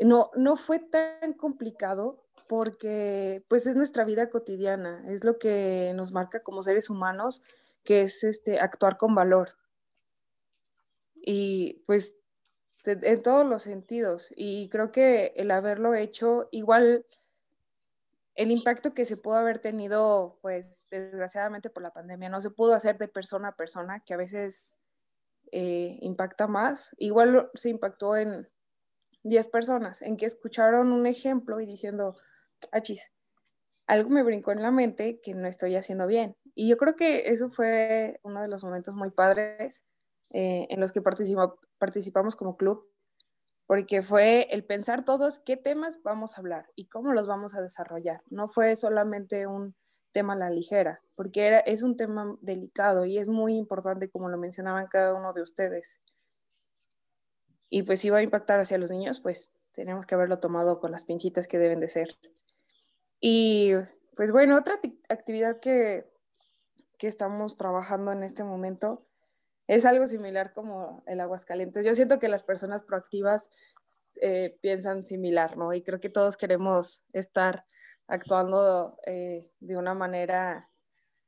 [0.00, 6.10] no, no fue tan complicado porque pues es nuestra vida cotidiana, es lo que nos
[6.10, 7.42] marca como seres humanos,
[7.84, 9.50] que es este, actuar con valor.
[11.26, 12.20] Y pues
[12.86, 14.32] en todos los sentidos.
[14.34, 17.04] Y creo que el haberlo hecho igual
[18.36, 22.74] el impacto que se pudo haber tenido, pues desgraciadamente por la pandemia, no se pudo
[22.74, 24.76] hacer de persona a persona, que a veces
[25.52, 26.94] eh, impacta más.
[26.98, 28.48] Igual se impactó en
[29.22, 32.14] 10 personas, en que escucharon un ejemplo y diciendo,
[32.72, 33.10] achis,
[33.86, 36.36] algo me brincó en la mente que no estoy haciendo bien.
[36.54, 39.86] Y yo creo que eso fue uno de los momentos muy padres
[40.30, 42.90] eh, en los que participamos como club,
[43.66, 47.62] porque fue el pensar todos qué temas vamos a hablar y cómo los vamos a
[47.62, 48.22] desarrollar.
[48.30, 49.74] No fue solamente un
[50.12, 54.28] tema a la ligera, porque era, es un tema delicado y es muy importante, como
[54.28, 56.00] lo mencionaban cada uno de ustedes.
[57.68, 60.92] Y pues si va a impactar hacia los niños, pues tenemos que haberlo tomado con
[60.92, 62.16] las pincitas que deben de ser.
[63.20, 63.72] Y
[64.16, 66.10] pues bueno, otra actividad que,
[66.98, 69.05] que estamos trabajando en este momento
[69.66, 71.84] es algo similar como el Aguascalientes.
[71.84, 73.50] Yo siento que las personas proactivas
[74.20, 75.72] eh, piensan similar, ¿no?
[75.72, 77.64] Y creo que todos queremos estar
[78.06, 80.70] actuando eh, de una manera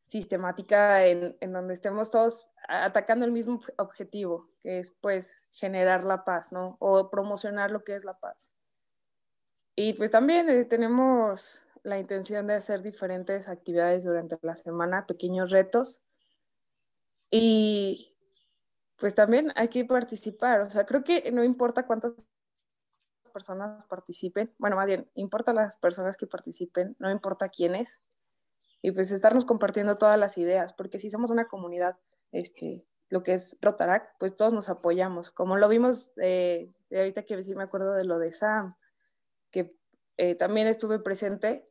[0.04, 6.24] sistemática en, en, donde estemos todos atacando el mismo objetivo, que es pues generar la
[6.24, 6.76] paz, ¿no?
[6.80, 8.50] O promocionar lo que es la paz.
[9.74, 15.50] Y pues también eh, tenemos la intención de hacer diferentes actividades durante la semana, pequeños
[15.50, 16.02] retos.
[17.30, 18.16] Y
[18.98, 20.62] pues también hay que participar.
[20.62, 22.14] O sea, creo que no importa cuántas
[23.32, 28.02] personas participen, bueno, más bien, importa las personas que participen, no importa quiénes,
[28.82, 31.98] y pues estarnos compartiendo todas las ideas, porque si somos una comunidad,
[32.32, 37.42] este, lo que es Rotarac, pues todos nos apoyamos, como lo vimos eh, ahorita que
[37.44, 38.74] sí me acuerdo de lo de Sam,
[39.50, 39.76] que
[40.16, 41.64] eh, también estuve presente,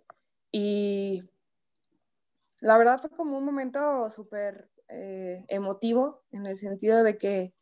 [0.51, 1.23] y
[2.61, 7.53] la verdad fue como un momento súper eh, emotivo en el sentido de que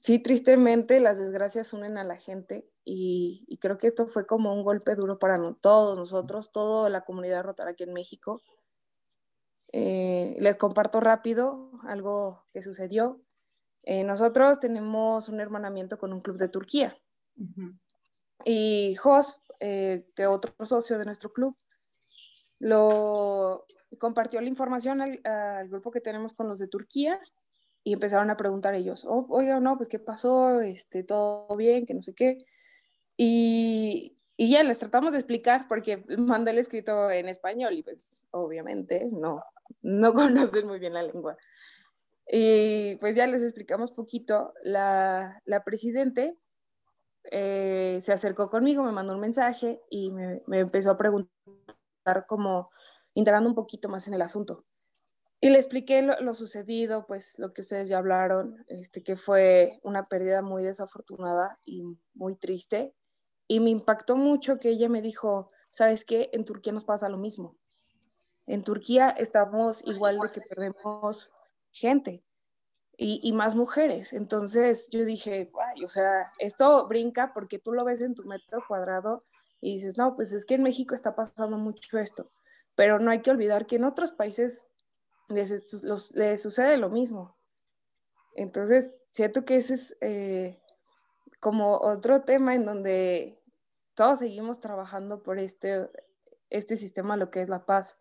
[0.00, 4.64] sí, tristemente las desgracias unen a la gente y, creo que esto fue como un
[4.64, 8.42] golpe duro para todos nosotros, toda la comunidad rotar aquí en México.
[9.72, 13.20] Eh, les comparto rápido algo que sucedió.
[13.82, 16.98] Eh, nosotros tenemos un hermanamiento con un club de Turquía.
[18.44, 21.56] Y Jos, eh, que otro socio de nuestro club,
[22.58, 23.66] lo
[23.98, 27.20] compartió la información al, grupo que tenemos con los de Turquía
[27.82, 31.94] y empezaron a preguntar ellos, oh, oiga, no, pues qué pasó, este, todo bien, que
[31.94, 32.38] no sé qué.
[33.16, 38.26] Y, y ya les tratamos de explicar porque mandé el escrito en español y pues
[38.30, 39.42] obviamente no,
[39.82, 41.36] no conocen muy bien la lengua.
[42.32, 44.54] Y pues ya les explicamos poquito.
[44.62, 46.38] La, la presidente
[47.24, 52.70] eh, se acercó conmigo, me mandó un mensaje y me, me empezó a preguntar como
[53.14, 54.64] integrando un poquito más en el asunto.
[55.40, 59.80] Y le expliqué lo, lo, sucedido, pues lo que ustedes ya hablaron, este, que fue
[59.82, 62.94] una pérdida muy desafortunada y muy triste.
[63.48, 66.28] Y me impactó mucho que ella me dijo, ¿sabes qué?
[66.32, 67.56] En Turquía nos pasa lo mismo.
[68.46, 71.30] En Turquía estamos igual de que perdemos
[71.70, 72.22] gente
[72.96, 74.12] y, y, más mujeres.
[74.12, 75.50] Entonces yo dije,
[75.84, 79.20] o sea, esto brinca porque tú lo ves en tu metro cuadrado
[79.60, 82.30] y dices, no, pues es que en México está pasando mucho esto,
[82.74, 84.68] pero no hay que olvidar que en otros países
[85.28, 87.36] les, los, les sucede lo mismo.
[88.34, 90.60] Entonces, siento que ese es eh,
[91.40, 93.42] como otro tema en donde
[93.94, 95.90] todos seguimos trabajando por este,
[96.48, 97.96] este sistema, lo que es la paz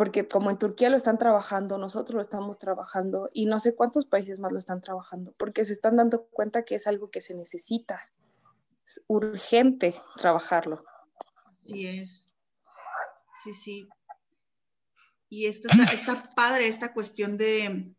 [0.00, 4.06] porque como en Turquía lo están trabajando, nosotros lo estamos trabajando y no sé cuántos
[4.06, 7.34] países más lo están trabajando, porque se están dando cuenta que es algo que se
[7.34, 8.10] necesita,
[8.82, 10.86] es urgente trabajarlo.
[11.44, 12.29] Así es.
[13.42, 13.88] Sí, sí.
[15.28, 17.94] Y esto está, padre, esta cuestión de,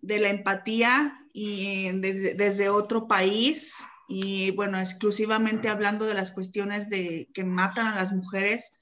[0.00, 7.28] la empatía y eh, desde otro país y bueno, exclusivamente hablando de las cuestiones de
[7.32, 8.74] que matan a las mujeres,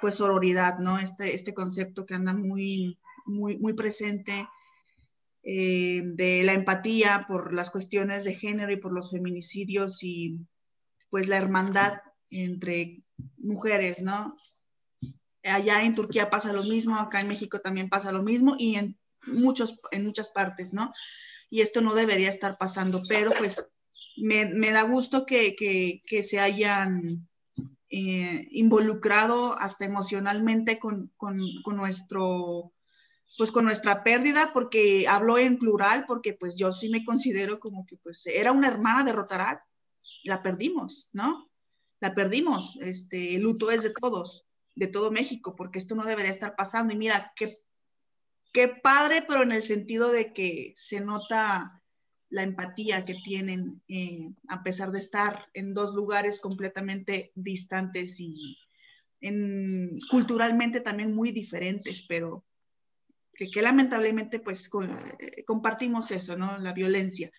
[0.00, 0.98] pues sororidad, ¿no?
[0.98, 4.46] Este, este concepto que anda muy, muy, muy presente
[5.42, 10.38] eh, de la empatía por las cuestiones de género y por los feminicidios y
[11.08, 11.94] pues la hermandad
[12.30, 13.02] entre
[13.38, 14.36] mujeres, ¿no?
[15.50, 18.98] Allá en Turquía pasa lo mismo, acá en México también pasa lo mismo y en,
[19.26, 20.92] muchos, en muchas partes, ¿no?
[21.50, 23.68] Y esto no debería estar pasando, pero pues
[24.16, 27.28] me, da gusto que, que, se hayan
[27.90, 31.40] eh, involucrado hasta emocionalmente con, con,
[31.76, 32.72] nuestro,
[33.38, 37.86] pues con nuestra pérdida, porque hablo en plural, porque pues yo sí me considero como
[37.86, 39.16] que pues era una hermana de
[40.24, 41.48] la perdimos, ¿no?
[42.00, 44.47] La perdimos, este, el luto es de todos,
[44.78, 46.94] de todo México, porque esto no debería estar pasando.
[46.94, 47.58] Y mira, qué,
[48.52, 51.82] qué padre, pero en el sentido de que se nota
[52.30, 58.56] la empatía que tienen eh, a pesar de estar en dos lugares completamente distantes y
[60.10, 62.44] culturalmente también muy diferentes, pero
[63.32, 64.70] que, lamentablemente pues
[65.18, 66.56] eh, compartimos eso, ¿no?
[66.58, 67.32] La violencia.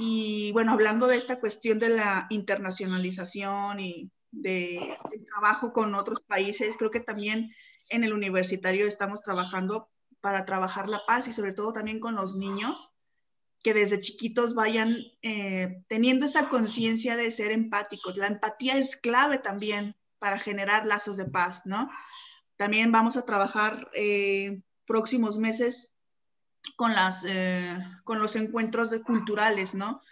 [0.00, 4.96] y, bueno, hablando de esta cuestión de la internacionalización y de,
[5.30, 7.54] trabajo con otros países, creo que también
[7.90, 9.88] en el universitario estamos trabajando
[10.20, 12.92] para trabajar la paz y sobre todo también con los niños,
[13.62, 18.16] que desde chiquitos vayan eh, teniendo esa conciencia de ser empáticos.
[18.16, 21.90] La empatía es clave también para generar lazos de paz, ¿no?
[22.56, 25.92] También vamos a trabajar eh, próximos meses
[26.76, 30.02] con, las, eh, con los encuentros de culturales, ¿no?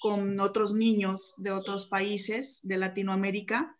[0.00, 3.76] Con otros niños de otros países de Latinoamérica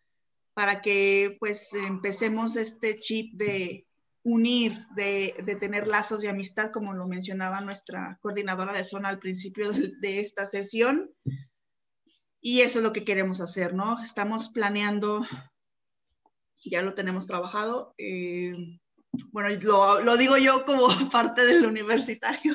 [0.54, 3.86] para que pues empecemos este chip de
[4.24, 9.70] unir, de, tener lazos de amistad, como lo mencionaba nuestra coordinadora de zona al principio
[9.72, 11.10] de, esta sesión.
[12.40, 14.00] Y eso es lo que queremos hacer, ¿no?
[14.02, 15.24] Estamos planeando,
[16.64, 17.94] ya lo tenemos trabajado.
[17.98, 18.80] Eh,
[19.30, 19.48] bueno,
[20.02, 22.54] lo, digo yo como parte del universitario.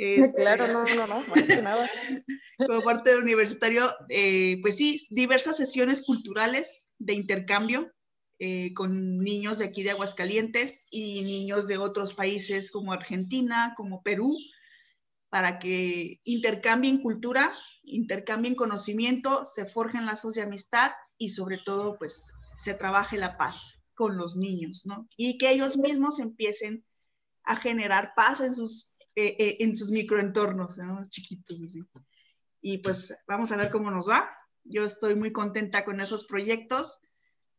[0.00, 1.88] Este, claro, no, no, no, más nada.
[2.66, 7.92] Como parte del universitario, eh, pues sí, diversas sesiones culturales de intercambio
[8.38, 14.02] eh, con niños de aquí de Aguascalientes y niños de otros países como Argentina, como
[14.02, 14.34] Perú,
[15.28, 17.52] para que intercambien cultura,
[17.82, 23.82] intercambien conocimiento, se forjen lazos de amistad y sobre todo pues se trabaje la paz
[23.94, 25.06] con los niños, ¿no?
[25.18, 26.86] Y que ellos mismos empiecen
[27.44, 31.02] a generar paz en sus, eh, eh, en sus microentornos, ¿no?
[31.08, 31.58] chiquitos.
[32.60, 34.30] Y pues vamos a ver cómo nos va.
[34.64, 37.00] Yo estoy muy contenta con esos proyectos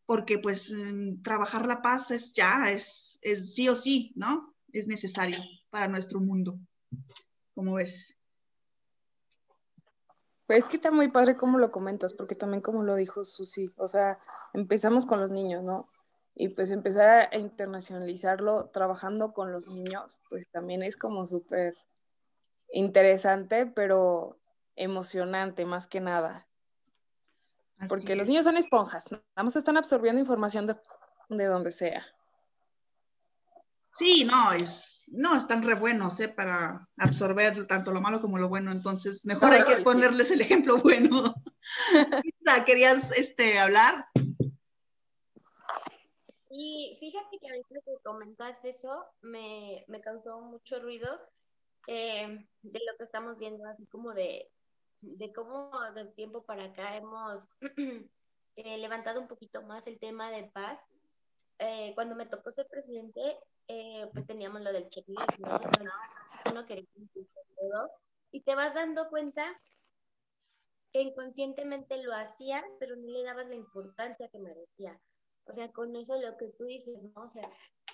[0.06, 4.56] porque pues mm, trabajar la paz es ya, es, es sí o sí, ¿no?
[4.72, 5.40] Es necesario
[5.70, 6.60] para nuestro mundo.
[7.54, 8.18] ¿Cómo ves?
[10.46, 13.72] Pues es que está muy padre cómo lo comentas, porque también como lo dijo Susi,
[13.78, 14.20] o sea,
[14.54, 15.88] empezamos con los niños, ¿no?
[16.36, 21.76] Y pues empezar a internacionalizarlo trabajando con los niños, pues también es como súper
[22.72, 24.40] interesante, pero
[24.76, 26.48] emocionante más que nada.
[27.90, 30.76] Porque los niños son esponjas, nada más están absorbiendo información de,
[31.30, 32.06] de donde sea.
[33.94, 36.30] Sí, no, es, no, están re buenos, ¿eh?
[36.30, 40.78] Para absorber tanto lo malo como lo bueno, entonces mejor hay que ponerles el ejemplo
[40.78, 41.34] bueno.
[42.66, 44.06] ¿Querías este, hablar?
[46.54, 51.08] Y fíjate que ahorita que comentas eso, me, me causó mucho ruido
[51.88, 54.52] eh, de lo que estamos viendo, así como de,
[55.00, 57.48] de cómo del tiempo para acá hemos
[58.58, 60.78] eh, levantado un poquito más el tema de paz.
[61.60, 63.38] Eh, cuando me tocó ser presidente,
[64.12, 65.58] pues teníamos lo del checklist, ¿no?
[66.52, 66.86] uno quería
[67.56, 67.92] todo,
[68.32, 69.58] y te vas dando cuenta
[70.92, 75.00] que inconscientemente lo hacía, pero no le dabas la importancia que merecía.
[75.46, 77.24] O sea, con eso lo que tú dices, ¿no?
[77.24, 77.50] O sea,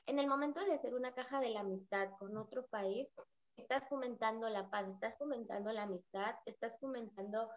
[0.05, 3.07] en el momento de hacer una caja de la amistad con otro país,
[3.55, 7.49] estás fomentando la paz, estás fomentando la amistad, estás fomentando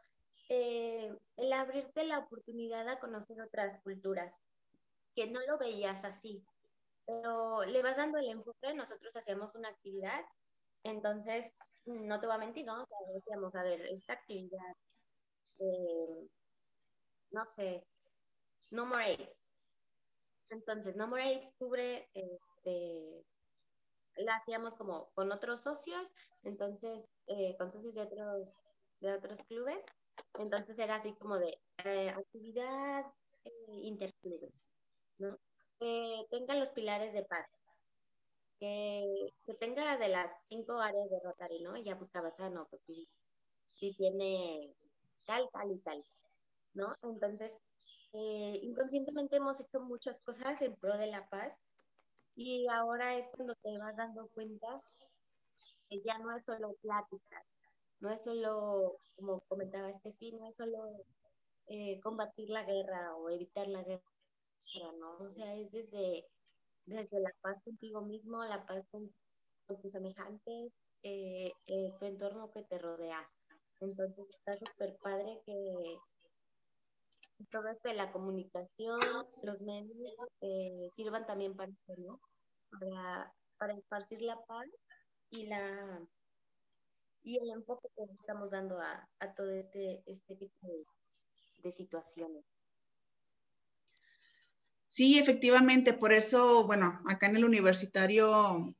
[0.49, 4.34] eh, el abrirte la oportunidad a conocer otras culturas,
[5.14, 6.45] que no lo veías así,
[7.07, 10.24] pero le vas dando el enfoque, nosotros hacíamos una actividad,
[10.82, 11.53] entonces,
[11.84, 12.82] no te voy a mentir, ¿no?
[12.82, 14.74] O sea, decíamos, a ver, esta actividad,
[15.59, 16.28] eh,
[17.30, 17.86] no sé,
[18.70, 19.39] No More.
[20.51, 23.24] Entonces, No More AIDS cubre, este,
[24.16, 28.55] la hacíamos como con otros socios, entonces, eh, con socios de otros,
[29.01, 29.84] de otros clubes,
[30.38, 33.07] entonces era así como de eh, actividad
[33.82, 34.68] interclubes,
[35.18, 35.38] ¿no?
[35.80, 37.48] que tenga los pilares de paz,
[38.59, 41.76] que, tenga de las cinco áreas de Rotary, ¿no?
[41.76, 43.09] Y ya buscabas, ah, no, pues sí,
[43.70, 44.74] sí tiene
[45.24, 46.05] tal, tal y tal,
[46.74, 46.94] ¿no?
[47.03, 47.53] Entonces,
[48.12, 51.56] eh, inconscientemente hemos hecho muchas cosas en pro de la paz
[52.34, 54.82] y ahora es cuando te vas dando cuenta
[55.88, 57.44] que ya no es solo plática,
[58.00, 61.04] no es solo, como comentaba Estefi, no es solo
[61.66, 64.02] eh, combatir la guerra o evitar la guerra,
[64.98, 65.18] ¿no?
[65.18, 66.26] O sea, es desde,
[66.86, 69.12] desde la paz contigo mismo, la paz con,
[69.82, 70.72] tus semejantes,
[71.04, 73.30] eh, eh, tu entorno que te rodea.
[73.78, 75.96] Entonces está súper padre que
[77.51, 79.01] todo esto de la comunicación,
[79.42, 82.20] los medios, eh, sirvan también para ¿no?
[83.59, 84.66] Para, esparcir la paz
[85.30, 86.01] y la
[87.22, 90.84] y el enfoque que estamos dando a, a todo este, este tipo de,
[91.62, 92.44] de situaciones.
[94.88, 98.74] Sí, efectivamente, por eso, bueno, acá en el universitario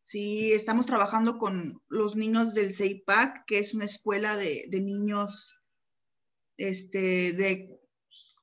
[0.00, 5.60] sí estamos trabajando con los niños del CEIPAC, que es una escuela de, niños
[6.56, 7.79] este, de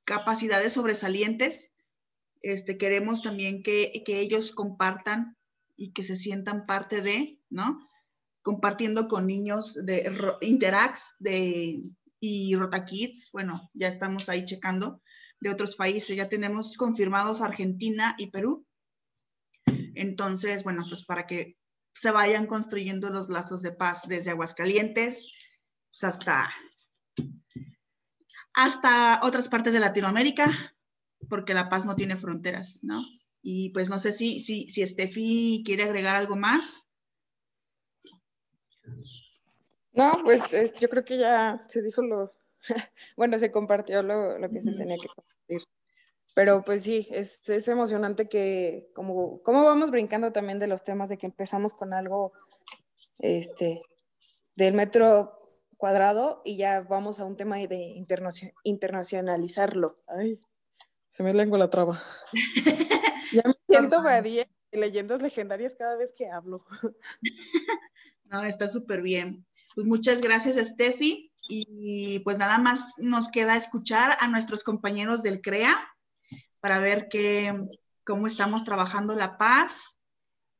[0.07, 1.75] capacidades sobresalientes.
[2.41, 5.37] Este, queremos también que, ellos compartan
[5.75, 7.85] y que se sientan parte de, ¿no?
[8.41, 10.09] Compartiendo con niños de
[10.41, 11.83] Interax de,
[12.21, 15.01] y RotaKids, bueno, ya estamos ahí checando
[15.41, 16.15] de otros países.
[16.15, 18.65] Ya tenemos confirmados Argentina y Perú.
[19.93, 21.57] Entonces, bueno, pues para que
[21.93, 25.27] se vayan construyendo los lazos de paz desde Aguascalientes
[25.89, 26.49] pues hasta,
[28.57, 30.49] hasta otras partes de Latinoamérica,
[31.29, 33.03] porque la paz no tiene fronteras, ¿no?
[33.43, 36.89] Y pues no sé si, si, si Steffi quiere agregar algo más.
[39.93, 40.41] No, pues
[40.79, 42.31] yo creo que ya se dijo lo,
[43.15, 45.61] bueno, se compartió lo, lo, que se tenía que compartir.
[46.33, 51.09] Pero pues sí, es, es emocionante que como, como vamos brincando también de los temas
[51.09, 52.33] de que empezamos con algo
[53.19, 53.81] este,
[54.55, 55.37] del metro
[55.77, 58.03] cuadrado y ya vamos a un tema de
[58.63, 60.01] internacionalizarlo.
[60.07, 60.39] Ay,
[61.09, 61.99] se me lengua la traba.
[63.33, 66.63] ya me siento de leyendas legendarias cada vez que hablo.
[68.25, 69.45] no, está súper bien.
[69.73, 71.31] Pues muchas gracias, Steffi.
[71.49, 75.75] Y pues nada más nos queda escuchar a nuestros compañeros del CREA
[76.59, 77.53] para ver qué,
[78.03, 79.96] cómo estamos trabajando la paz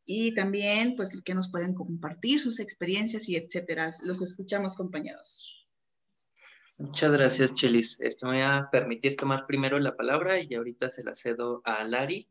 [0.10, 3.91] y también pues que nos pueden compartir sus experiencias y etcétera.
[4.03, 5.68] Los escuchamos, compañeros.
[6.78, 7.99] Muchas gracias, Chelis.
[7.99, 11.84] Esto me voy a permitir tomar primero la palabra y ahorita se la cedo a
[11.84, 12.30] Lari.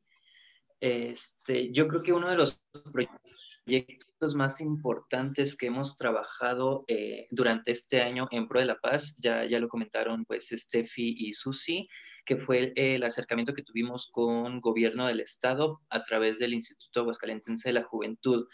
[0.81, 2.63] Este, yo creo que uno de los
[2.93, 3.21] proyectos
[3.67, 9.17] proyectos más importantes que hemos trabajado eh, durante este año en Pro de la Paz,
[9.19, 11.89] ya, ya lo comentaron pues Steffi y Susi,
[12.25, 17.69] que fue el, acercamiento que tuvimos con gobierno del estado a través del Instituto Aguascalientense
[17.69, 18.47] de la Juventud.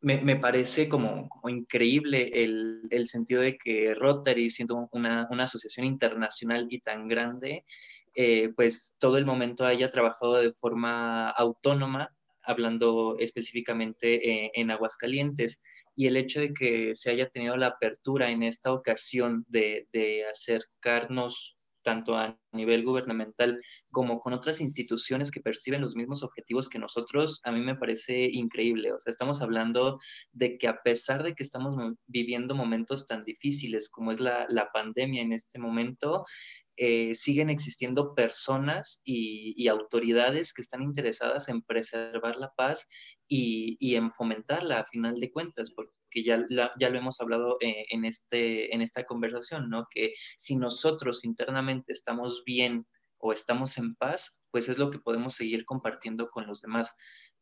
[0.00, 5.44] me, me, parece como, como increíble el, el, sentido de que Rotary, siendo una, una
[5.44, 7.64] asociación internacional y tan grande,
[8.14, 15.62] eh, pues todo el momento haya trabajado de forma autónoma, hablando específicamente eh, en Aguascalientes.
[15.94, 20.24] Y el hecho de que se haya tenido la apertura en esta ocasión de, de
[20.26, 23.60] acercarnos tanto a nivel gubernamental
[23.90, 28.28] como con otras instituciones que perciben los mismos objetivos que nosotros, a mí me parece
[28.32, 28.92] increíble.
[28.92, 29.98] O sea, estamos hablando
[30.32, 31.76] de que a pesar de que estamos
[32.06, 36.24] viviendo momentos tan difíciles como es la, la pandemia en este momento,
[36.76, 42.88] eh, siguen existiendo personas y, autoridades que están interesadas en preservar la paz
[43.28, 45.70] y, y en fomentarla a final de cuentas,
[46.12, 46.44] que ya,
[46.78, 49.86] ya lo hemos hablado eh, en, este, en esta conversación, ¿no?
[49.90, 52.86] Que si nosotros internamente estamos bien
[53.18, 56.94] o estamos en paz, pues es lo que podemos seguir compartiendo con los demás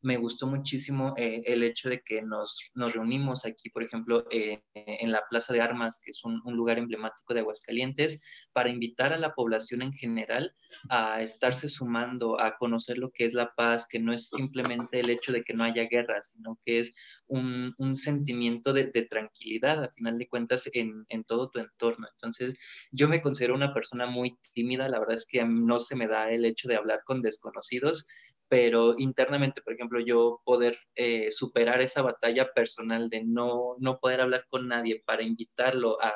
[0.02, 5.12] me gustó muchísimo eh, el hecho de que nos, reunimos aquí, por ejemplo, eh, en
[5.12, 9.34] la Plaza de Armas, que es un, lugar emblemático de Aguascalientes, para invitar a la
[9.34, 10.54] población en general
[10.88, 15.10] a estarse sumando, a conocer lo que es la paz, que no es simplemente el
[15.10, 16.94] hecho de que no haya guerra, sino que es
[17.26, 22.06] un, sentimiento de, de, tranquilidad, a final de cuentas, en, en, todo tu entorno.
[22.12, 22.58] Entonces,
[22.90, 26.30] yo me considero una persona muy tímida, la verdad es que no se me da
[26.30, 28.06] el hecho de hablar con desconocidos,
[28.48, 34.20] pero internamente, por ejemplo, yo poder eh, superar esa batalla personal de no, no poder
[34.20, 36.12] hablar con nadie para invitarlo a,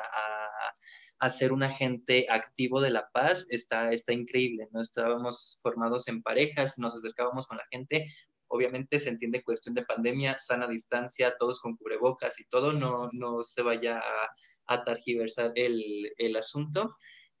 [1.19, 4.81] a, ser un agente activo de la paz, está, está increíble, ¿no?
[4.81, 8.05] Estábamos formados en parejas, nos acercábamos con la gente,
[8.47, 13.43] obviamente se entiende cuestión de pandemia, sana distancia, todos con cubrebocas y todo, no, no
[13.43, 16.93] se vaya a, a targiversar el, el asunto,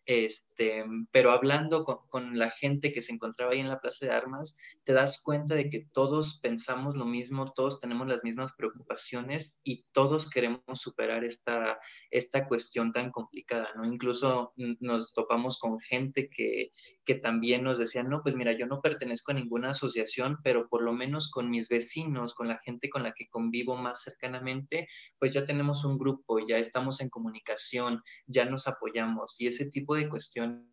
[0.05, 4.55] este, pero hablando con, la gente que se encontraba ahí en la Plaza de Armas,
[4.83, 9.85] te das cuenta de que todos pensamos lo mismo, todos tenemos las mismas preocupaciones y
[9.91, 11.79] todos queremos superar esta,
[12.11, 13.85] esta cuestión tan complicada, ¿no?
[13.85, 16.71] Incluso nos topamos con gente que,
[17.05, 20.83] que también nos decía, no, pues mira, yo no pertenezco a ninguna asociación, pero por
[20.83, 24.87] lo menos con mis vecinos, con la gente con la que convivo más cercanamente,
[25.19, 29.94] pues ya tenemos un grupo, ya estamos en comunicación, ya nos apoyamos y ese tipo
[29.95, 30.65] de cuestiones,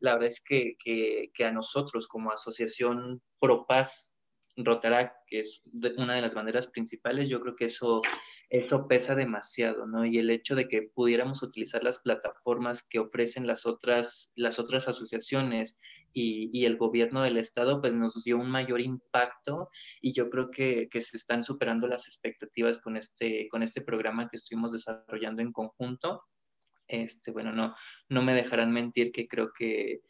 [0.00, 4.14] la verdad es que, que, a nosotros como asociación Pro Paz
[5.26, 5.62] que es
[5.96, 8.02] una de las banderas principales, yo creo que eso,
[8.50, 10.04] eso pesa demasiado, ¿no?
[10.04, 14.86] Y el hecho de que pudiéramos utilizar las plataformas que ofrecen las otras, las otras
[14.86, 15.76] asociaciones
[16.12, 19.70] y, y el gobierno del Estado, pues nos dio un mayor impacto
[20.00, 24.28] y yo creo que, que, se están superando las expectativas con este, con este programa
[24.28, 26.22] que estuvimos desarrollando en conjunto
[26.88, 27.74] este, bueno, no,
[28.08, 30.00] no me dejarán mentir que creo que,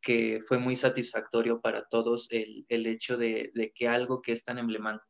[0.00, 4.44] que fue muy satisfactorio para todos el, el hecho de, de, que algo que es
[4.44, 5.06] tan, emblemático,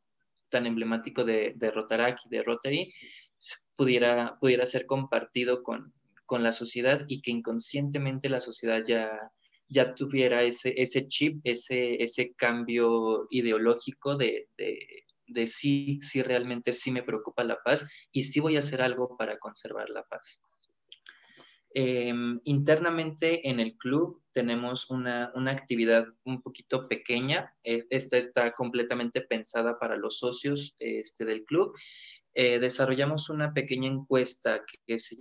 [0.49, 1.73] tan emblemático de, de
[2.25, 2.93] y de Rotary
[3.75, 5.93] pudiera, pudiera ser compartido con,
[6.25, 9.11] con la sociedad y que inconscientemente la sociedad ya,
[9.69, 16.73] ya tuviera ese, ese chip, ese, ese cambio ideológico de, de, de sí, sí realmente
[16.73, 20.41] sí me preocupa la paz y sí voy a hacer algo para conservar la paz.
[21.73, 27.53] Em, internamente en el club tenemos una, una, actividad un poquito pequeña.
[27.63, 31.73] Esta está completamente pensada para los socios este, del club.
[32.33, 35.17] Eh, desarrollamos una pequeña encuesta que, se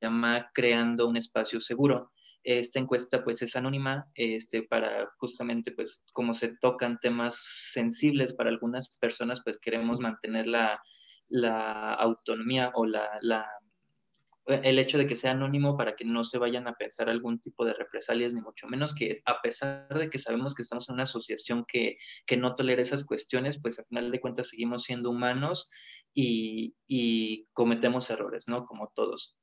[0.00, 2.12] llama Creando un espacio seguro.
[2.42, 7.42] Esta encuesta pues es anónima este, para justamente pues como se tocan temas
[7.72, 10.82] sensibles para algunas personas pues queremos mantener la,
[11.28, 13.48] la autonomía o la, la
[14.46, 17.64] el hecho de que sea anónimo para que no se vayan a pensar algún tipo
[17.64, 21.04] de represalias, ni mucho menos que a pesar de que sabemos que estamos en una
[21.04, 25.70] asociación que, que no tolera esas cuestiones, pues al final de cuentas seguimos siendo humanos
[26.12, 28.64] y, y cometemos errores, ¿no?
[28.64, 29.36] Como todos.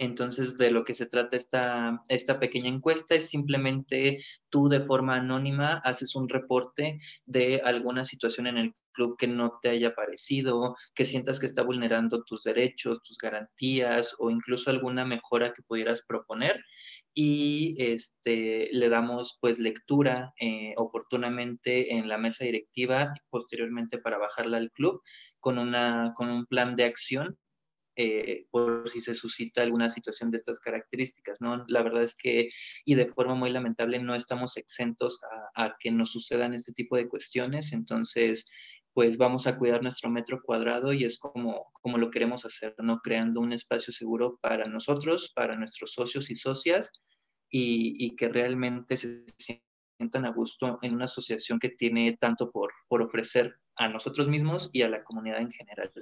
[0.00, 4.16] Entonces, de lo que se trata esta, esta pequeña encuesta es simplemente
[4.48, 6.96] tú de forma anónima haces un reporte
[7.26, 11.62] de alguna situación en el club que no te haya parecido, que sientas que está
[11.62, 16.64] vulnerando tus derechos, tus garantías o incluso alguna mejora que pudieras proponer.
[17.12, 24.56] Y este, le damos pues lectura eh, oportunamente en la mesa directiva posteriormente para bajarla
[24.56, 25.02] al club
[25.40, 27.36] con, una, con un plan de acción
[28.02, 31.66] eh, por si se suscita alguna situación de estas características, ¿no?
[31.68, 32.48] La verdad es que,
[32.86, 35.20] y de forma muy lamentable, no estamos exentos
[35.54, 38.46] a, que nos sucedan este tipo de cuestiones, entonces,
[38.94, 43.00] pues vamos a cuidar nuestro metro cuadrado y es como, como lo queremos hacer, ¿no?
[43.00, 46.92] Creando un espacio seguro para nosotros, para nuestros socios y socias,
[47.50, 52.72] y, y que realmente se sientan a gusto en una asociación que tiene tanto por,
[52.88, 55.92] por ofrecer a nosotros mismos y a la comunidad en general.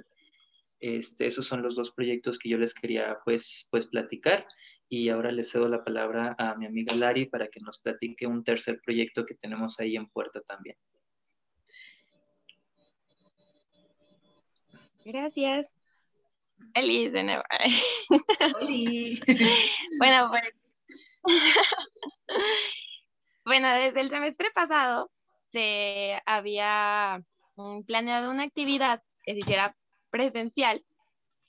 [0.79, 4.47] Este, esos son los dos proyectos que yo les quería pues, pues platicar
[4.87, 8.43] y ahora le cedo la palabra a mi amiga Lari para que nos platique un
[8.43, 10.77] tercer proyecto que tenemos ahí en puerta también.
[15.03, 15.75] Gracias.
[16.73, 17.43] Feliz de nuevo.
[19.99, 20.43] bueno, pues.
[23.45, 25.11] bueno, desde el semestre pasado
[25.45, 27.23] se había
[27.55, 29.75] mm, planeado una actividad que se hiciera
[30.09, 30.83] presencial.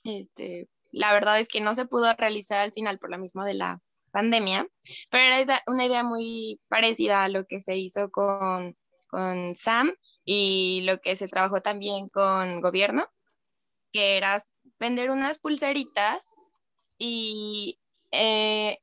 [0.03, 3.53] Este, la verdad es que no se pudo realizar al final por lo mismo de
[3.53, 3.81] la
[4.11, 4.67] pandemia,
[5.09, 8.75] pero era una idea muy parecida a lo que se hizo con,
[9.07, 9.93] con Sam
[10.25, 13.07] y lo que se trabajó también con gobierno,
[13.91, 14.37] que era
[14.79, 16.33] vender unas pulseritas
[16.97, 17.79] y
[18.11, 18.77] eh,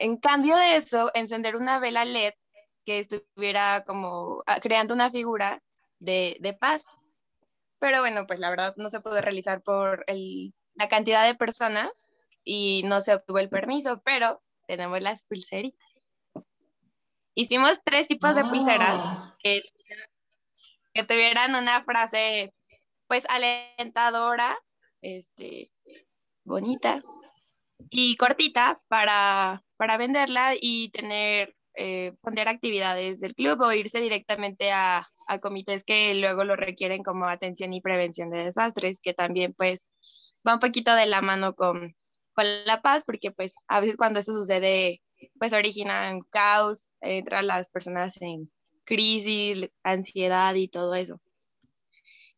[0.00, 2.34] en cambio de eso, encender una vela LED
[2.84, 5.62] que estuviera como ah, creando una figura
[5.98, 6.86] de, de paz.
[7.78, 12.12] Pero bueno, pues la verdad no se pudo realizar por el, la cantidad de personas
[12.44, 16.10] y no se obtuvo el permiso, pero tenemos las pulseritas.
[17.34, 19.62] Hicimos tres tipos de pulseras que,
[20.92, 22.52] que tuvieran una frase
[23.06, 24.58] pues alentadora
[25.00, 25.70] este,
[26.44, 27.00] bonita
[27.90, 34.72] y cortita para, para venderla y tener, eh, poner actividades del club o irse directamente
[34.72, 35.08] a,
[35.40, 39.86] comités que luego lo requieren como atención y prevención de desastres, que también pues
[40.46, 41.94] va un poquito de la mano con,
[42.32, 45.02] con la paz, porque pues a veces cuando eso sucede,
[45.38, 48.50] pues originan caos, entran las personas en
[48.82, 51.20] crisis, ansiedad y todo eso.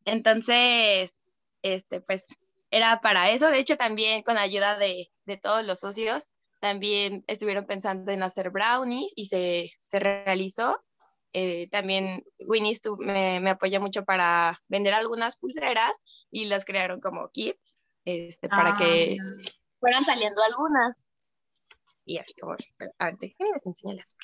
[0.05, 1.22] Entonces,
[1.62, 2.26] este, pues
[2.70, 3.51] era para eso.
[3.51, 8.51] De hecho, también con ayuda de, de todos los socios, también estuvieron pensando en hacer
[8.51, 10.81] brownies y se, se realizó.
[11.33, 17.31] Eh, también Winnie me, me apoya mucho para vender algunas pulseras y las crearon como
[17.31, 21.07] kits este, para que ah, fueran saliendo algunas.
[22.05, 22.55] Y así como,
[22.99, 24.17] a ver, déjenme les enseñar las.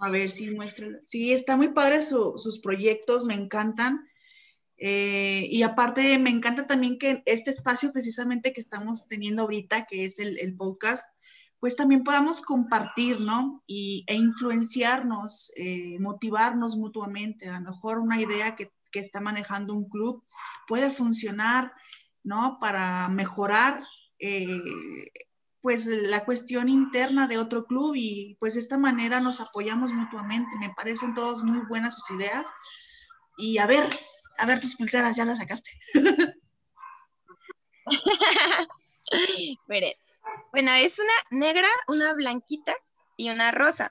[0.00, 0.98] A ver, sí, muéstrala.
[1.00, 4.06] Sí, está muy padre su, sus proyectos, me encantan.
[4.76, 10.04] Eh, y aparte, me encanta también que este espacio precisamente que estamos teniendo ahorita, que
[10.04, 11.08] es el, el podcast,
[11.64, 13.62] pues también podamos compartir, ¿no?
[13.66, 17.48] Y, e influenciarnos, eh, motivarnos mutuamente.
[17.48, 20.22] A lo mejor una idea que, está manejando un club
[20.68, 21.72] puede funcionar,
[22.22, 22.58] ¿no?
[22.60, 23.82] Para mejorar,
[24.18, 24.60] eh,
[25.62, 30.58] pues, la cuestión interna de otro club y pues de esta manera nos apoyamos mutuamente.
[30.60, 32.46] Me parecen todos muy buenas sus ideas.
[33.38, 33.88] Y a ver,
[34.36, 35.70] a ver tus pulseras, ya las sacaste.
[39.66, 39.96] Mire,
[40.54, 42.76] bueno, es una negra, una blanquita
[43.16, 43.90] y una rosa.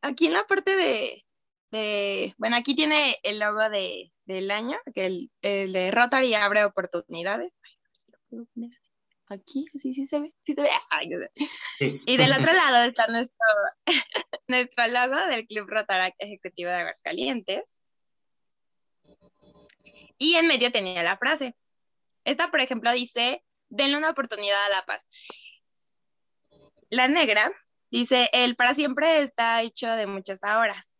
[0.00, 1.24] Aquí en la parte de,
[1.70, 6.64] de bueno, aquí tiene el logo de, del año, que el, el, de Rotary abre
[6.64, 7.56] oportunidades.
[9.28, 10.70] Aquí, sí, sí se ve, sí se ve.
[12.06, 13.46] Y del otro lado está nuestro,
[14.48, 17.84] nuestro logo del Club Rotary Ejecutivo de Aguascalientes.
[20.18, 21.54] Y en medio tenía la frase.
[22.24, 25.08] Esta, por ejemplo, dice, denle una oportunidad a la paz.
[26.90, 27.52] La negra
[27.90, 30.96] dice, el para siempre está hecho de muchas horas.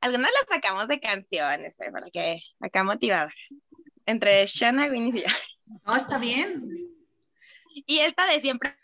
[0.00, 1.92] Algunas las sacamos de canciones, ¿eh?
[1.92, 3.34] para que acá motivadoras.
[4.04, 5.28] Entre Shana, Winnie y yo.
[5.86, 6.64] No, está bien.
[7.86, 8.76] Y esta de siempre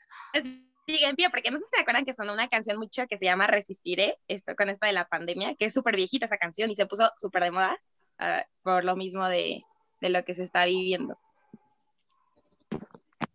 [0.87, 3.19] sigue en pie, porque no sé si se acuerdan que sonó una canción mucho que
[3.19, 6.71] se llama Resistiré, esto con esto de la pandemia, que es súper viejita esa canción
[6.71, 7.79] y se puso súper de moda
[8.21, 9.63] uh, por lo mismo de,
[10.01, 11.19] de lo que se está viviendo.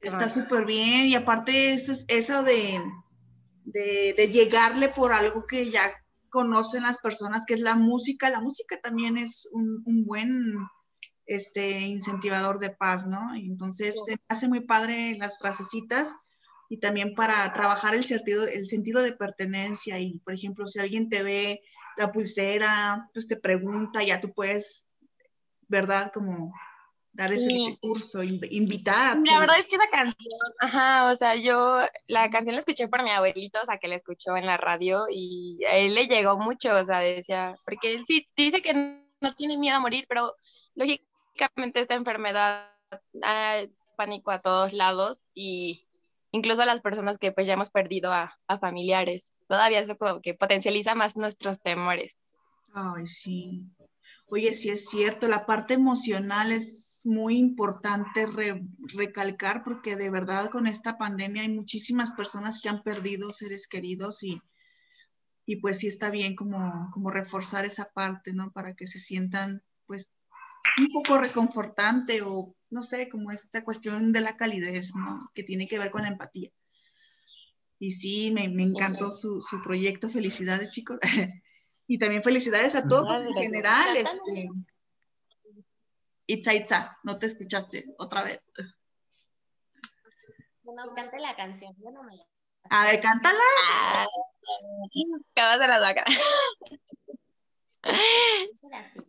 [0.04, 2.82] Está súper bien y aparte eso, eso de,
[3.64, 5.94] de, de, llegarle por algo que ya
[6.30, 8.30] conocen las personas, que es la música.
[8.30, 10.56] La música también es un, un buen
[11.26, 13.34] este, incentivador de paz, ¿no?
[13.36, 16.16] Entonces se hace muy padre las frasecitas
[16.70, 21.10] y también para trabajar el sentido, el sentido de pertenencia y, por ejemplo, si alguien
[21.10, 21.62] te ve
[21.98, 24.88] la pulsera, pues te pregunta, ya tú puedes
[25.74, 26.12] ¿verdad?
[26.14, 26.54] Como
[27.14, 27.78] dar ese sí.
[27.80, 29.20] curso, invitar.
[29.24, 33.04] La verdad es que esa canción, ajá, o sea, yo la canción la escuché por
[33.04, 36.38] mi abuelito, o sea, que la escuchó en la radio y a él le llegó
[36.38, 38.74] mucho, o sea, decía, porque él sí dice que
[39.22, 40.36] no tiene miedo a morir, pero
[40.74, 42.70] lógicamente esta enfermedad
[43.14, 43.56] da
[43.96, 45.86] pánico a todos lados y
[46.32, 50.20] incluso a las personas que pues ya hemos perdido a, a familiares, todavía eso como
[50.20, 52.18] que potencializa más nuestros temores.
[52.74, 53.68] Ay, sí.
[54.34, 60.50] Oye, sí es cierto, la parte emocional es muy importante re, recalcar porque de verdad
[60.50, 64.42] con esta pandemia hay muchísimas personas que han perdido seres queridos y,
[65.46, 68.52] y pues sí está bien como, como reforzar esa parte, ¿no?
[68.52, 70.16] Para que se sientan pues
[70.80, 75.30] un poco reconfortante o no sé, como esta cuestión de la calidez, ¿no?
[75.36, 76.50] Que tiene que ver con la empatía.
[77.78, 80.10] Y sí, me, me encantó su, su, proyecto.
[80.10, 80.98] Felicidades, chicos.
[81.94, 83.96] y también felicidades a todos en general.
[83.96, 84.50] Este,
[86.26, 88.42] Itza, Itza, no te escuchaste otra vez.
[90.64, 92.16] Nos cante la canción, yo no me
[92.72, 93.44] A ver, cántala.
[93.64, 94.08] Ah,
[95.36, 96.04] Acabas de la vaca.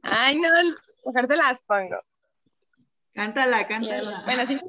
[0.02, 0.50] Ay, no,
[1.06, 2.02] mejor se las pongo.
[3.14, 4.24] Cántala, cántala.
[4.26, 4.60] Bueno, sí,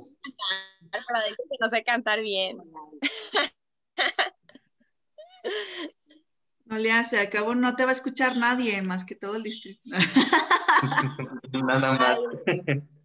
[0.90, 2.60] pero de que no sé cantar bien.
[6.66, 9.44] No le hace, al cabo no te va a escuchar nadie más que todo el
[9.44, 9.82] distrito.
[11.54, 12.20] Nada más.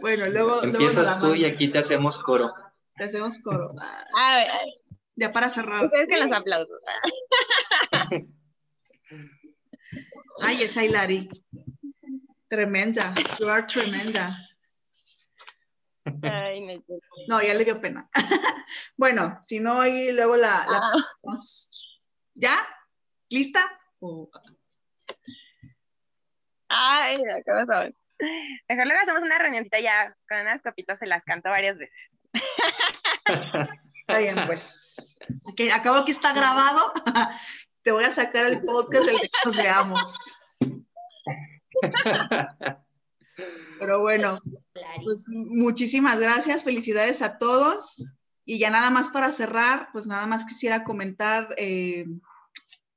[0.00, 0.62] Bueno, luego.
[0.62, 2.52] Empiezas tú y aquí te hacemos coro.
[2.96, 3.74] Te hacemos coro.
[4.18, 4.46] A ver,
[5.16, 5.84] Ya para cerrar.
[5.84, 6.78] Ustedes que los aplausos.
[10.40, 11.28] Ay, esa Hilary.
[12.48, 13.14] Tremenda.
[13.40, 14.36] You are tremenda.
[16.22, 16.82] Ay, no,
[17.28, 18.08] no, ya le dio pena.
[18.96, 20.48] bueno, si no, ahí luego la.
[20.48, 21.36] la Ah.
[22.34, 22.56] ¿Ya?
[23.28, 23.60] ¿Lista?
[26.68, 27.88] Ay, ¿qué pasó?
[28.68, 31.94] Mejor luego hacemos una reunioncita ya con unas copitas, se las canto varias veces.
[34.00, 35.16] Está bien, pues.
[35.56, 36.92] Que acabo que está grabado.
[37.82, 40.36] Te voy a sacar el podcast del que nos veamos.
[43.78, 44.38] Pero bueno,
[45.04, 48.04] pues muchísimas gracias, felicidades a todos.
[48.44, 52.06] Y ya nada más para cerrar, pues nada más quisiera comentar eh,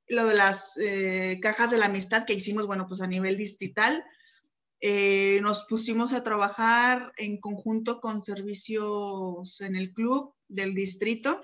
[0.08, 4.04] lo de las eh, cajas de la amistad que hicimos, bueno, pues a nivel distrital.
[4.80, 11.40] Eh, nos pusimos a trabajar en conjunto con servicios en el club del distrito.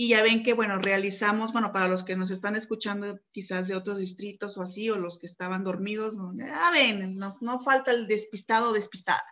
[0.00, 3.74] Y ya ven que, bueno, realizamos, bueno, para los que nos están escuchando quizás de
[3.74, 8.06] otros distritos o así, o los que estaban dormidos, ya ven, nos, no falta el
[8.06, 9.24] despistado o despistada.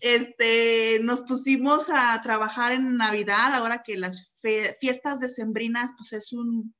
[0.00, 4.32] Este, nos pusimos a trabajar en Navidad, ahora que las
[4.80, 6.74] fiestas decembrinas, pues es un,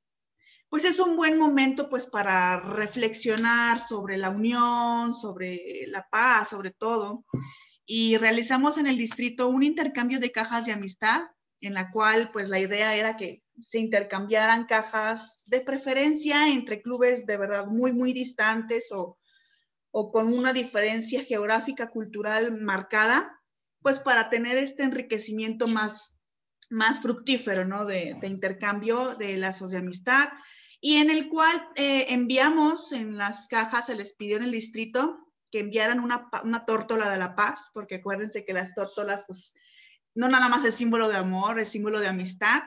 [0.69, 6.71] pues es un buen momento pues para reflexionar sobre la unión, sobre la paz, sobre
[6.71, 7.23] todo.
[7.85, 11.21] Y realizamos en el distrito un intercambio de cajas de amistad
[11.61, 17.25] en la cual pues la idea era que se intercambiaran cajas de preferencia entre clubes
[17.25, 19.19] de verdad muy, muy distantes o,
[19.91, 23.39] o con una diferencia geográfica, cultural marcada,
[23.81, 26.19] pues para tener este enriquecimiento más,
[26.69, 27.85] más fructífero, ¿no?
[27.85, 30.29] De, intercambio de lazos de amistad
[30.79, 35.27] y en el cual eh, enviamos en las cajas, se les pidió en el distrito
[35.51, 39.53] que enviaran una, una tórtola de la paz, porque acuérdense que las tórtolas, pues,
[40.15, 42.63] no nada más es símbolo de amor, es símbolo de amistad,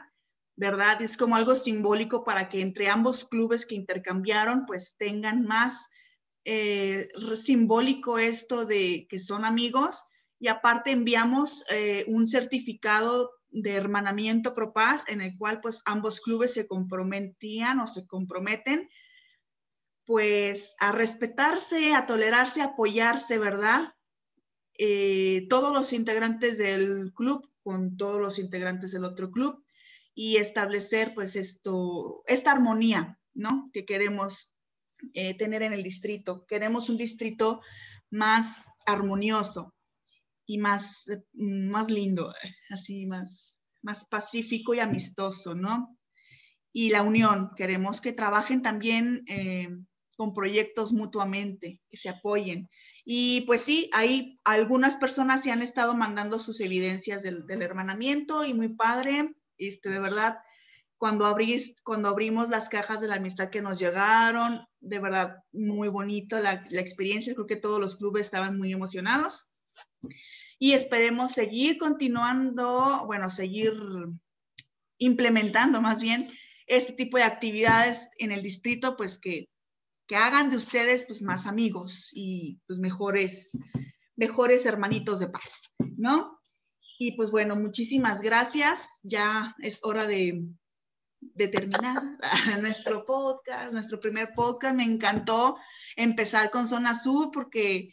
[0.56, 1.02] ¿verdad?
[1.02, 5.88] Es como algo simbólico para que entre ambos clubes que intercambiaron, pues tengan más
[6.44, 10.04] eh, simbólico esto de que son amigos.
[10.38, 16.20] Y aparte enviamos eh, un certificado de hermanamiento pro paz en el cual pues ambos
[16.20, 18.88] clubes se comprometían o se comprometen
[20.04, 23.93] pues a respetarse, a tolerarse, a apoyarse, ¿verdad?
[24.78, 29.64] Eh, todos los integrantes del club con todos los integrantes del otro club
[30.14, 33.70] y establecer pues esto, esta armonía, ¿no?
[33.72, 34.54] Que queremos
[35.12, 36.46] eh, tener en el distrito.
[36.46, 37.60] Queremos un distrito
[38.10, 39.74] más armonioso
[40.46, 42.32] y más, más lindo,
[42.70, 45.98] así más, más pacífico y amistoso, ¿no?
[46.72, 49.68] Y la unión, queremos que trabajen también eh,
[50.16, 52.68] con proyectos mutuamente, que se apoyen.
[53.04, 58.54] Y pues sí, hay algunas personas se han estado mandando sus evidencias del, hermanamiento y
[58.54, 60.38] muy padre, este, de verdad,
[60.96, 65.88] cuando, abrís, cuando abrimos las cajas de la amistad que nos llegaron, de verdad, muy
[65.88, 69.50] bonito la, la experiencia, creo que todos los clubes estaban muy emocionados.
[70.58, 73.74] Y esperemos seguir continuando, bueno, seguir
[74.98, 76.26] implementando más bien
[76.66, 79.48] este tipo de actividades en el distrito, pues que
[80.06, 83.58] que hagan de ustedes pues más amigos y pues mejores,
[84.16, 86.40] mejores hermanitos de paz, ¿no?
[86.98, 89.00] Y pues bueno, muchísimas gracias.
[89.02, 90.46] Ya es hora de,
[91.20, 92.02] de terminar
[92.60, 94.76] nuestro podcast, nuestro primer podcast.
[94.76, 95.56] Me encantó
[95.96, 97.90] empezar con Zona Sur porque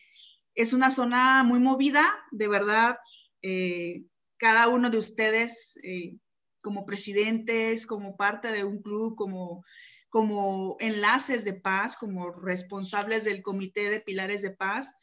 [0.53, 2.97] es una zona muy movida, de verdad.
[3.41, 4.03] Eh,
[4.37, 6.17] cada uno de ustedes eh,
[6.61, 9.63] como presidentes, como parte de un club, como
[10.11, 14.93] como enlaces de paz, como responsables del Comité de Pilares de Paz,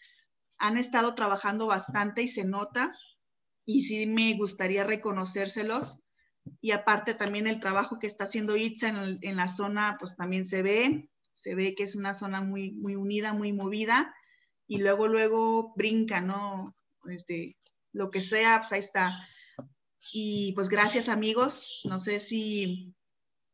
[0.58, 2.92] han estado trabajando bastante y se nota,
[3.64, 6.02] y sí me gustaría reconocérselos.
[6.60, 10.44] Y aparte también el trabajo que está haciendo Itza en, en, la zona, pues también
[10.44, 14.14] se ve, se ve que es una zona muy, muy unida, muy movida.
[14.66, 16.64] y luego, luego brinca, ¿no?
[17.10, 17.56] Este,
[17.92, 19.26] lo que sea, pues ahí está.
[20.12, 21.80] Y pues gracias amigos.
[21.84, 22.94] No sé si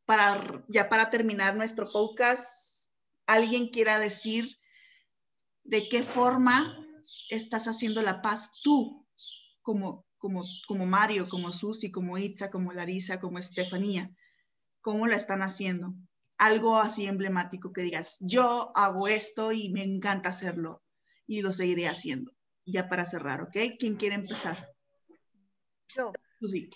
[0.06, 2.90] para, ya para terminar nuestro podcast,
[3.26, 4.58] alguien quiera decir
[5.64, 6.78] de qué forma
[7.30, 9.06] estás haciendo la paz tú,
[9.62, 14.14] como, como, como Mario, como Susi, como Itza, como Larisa, como Estefanía.
[14.80, 15.94] ¿Cómo la están haciendo?
[16.36, 20.82] Algo así emblemático que digas, yo hago esto y me encanta hacerlo
[21.26, 22.32] y lo seguiré haciendo.
[22.66, 23.56] Ya para cerrar, ¿ok?
[23.78, 24.68] ¿Quién quiere empezar?
[25.96, 26.12] Yo.
[26.40, 26.68] Susi.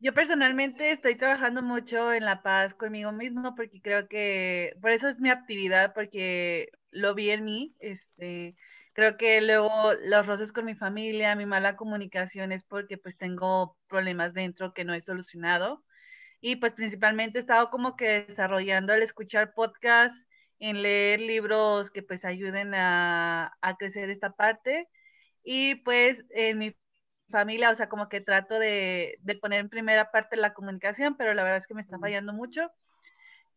[0.00, 5.08] Yo personalmente estoy trabajando mucho en la paz conmigo mismo porque creo que, por eso
[5.08, 8.54] es mi actividad, porque lo vi en mí, este,
[8.92, 13.76] creo que luego los roces con mi familia, mi mala comunicación es porque pues tengo
[13.88, 15.84] problemas dentro que no he solucionado.
[16.40, 20.26] Y pues principalmente he estado como que desarrollando el escuchar podcasts,
[20.60, 24.88] en leer libros que pues ayuden a, a crecer esta parte.
[25.42, 26.76] Y pues en mi
[27.30, 31.34] familia, o sea, como que trato de, de, poner en primera parte la comunicación, pero
[31.34, 32.70] la verdad es que me está fallando mucho.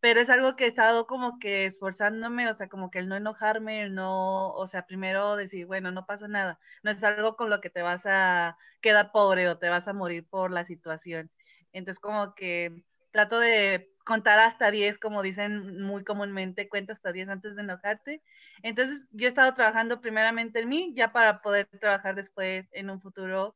[0.01, 3.15] Pero es algo que he estado como que esforzándome, o sea, como que el no
[3.15, 7.51] enojarme, el no, o sea, primero decir, bueno, no pasa nada, no es algo con
[7.51, 11.29] lo que te vas a quedar pobre o te vas a morir por la situación.
[11.71, 17.29] Entonces, como que trato de contar hasta 10, como dicen muy comúnmente, cuenta hasta 10
[17.29, 18.21] antes de enojarte.
[18.63, 23.01] Entonces, yo he estado trabajando primeramente en mí, ya para poder trabajar después en un
[23.01, 23.55] futuro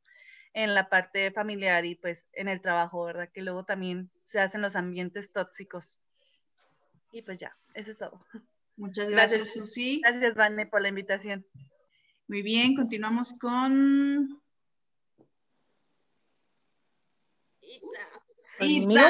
[0.53, 3.29] en la parte familiar y pues en el trabajo, ¿verdad?
[3.33, 5.97] Que luego también se hacen los ambientes tóxicos.
[7.11, 8.25] Y pues ya, eso es todo.
[8.77, 10.01] Muchas gracias, gracias Susi.
[10.01, 11.45] Gracias, Vane, por la invitación.
[12.27, 14.41] Muy bien, continuamos con...
[18.59, 19.09] Itza.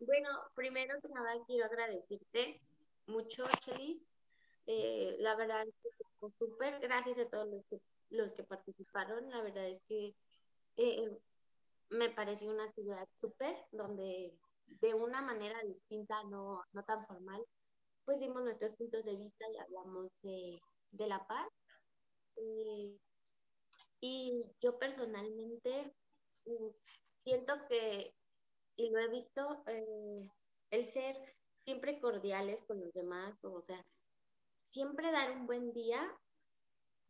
[0.00, 2.60] bueno, primero que nada quiero agradecerte
[3.06, 4.02] mucho, Chelis.
[4.66, 6.80] Eh, la verdad es que fue súper.
[6.80, 7.80] Gracias a todos los que,
[8.10, 9.30] los que participaron.
[9.30, 10.14] La verdad es que
[10.76, 11.18] eh,
[11.90, 14.32] me pareció una actividad súper, donde
[14.80, 17.44] de una manera distinta, no, no tan formal,
[18.04, 20.60] pues dimos nuestros puntos de vista y hablamos de,
[20.92, 21.48] de la paz.
[22.36, 22.96] Eh,
[24.00, 25.94] y yo personalmente
[26.44, 26.68] mm,
[27.24, 28.14] siento que,
[28.76, 30.28] y lo he visto, eh,
[30.70, 31.16] el ser
[31.60, 33.84] siempre cordiales con los demás, o sea,
[34.62, 36.16] siempre dar un buen día,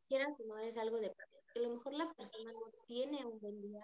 [0.09, 3.41] quieran que no es algo de que a lo mejor la persona no tiene un
[3.41, 3.83] buen día.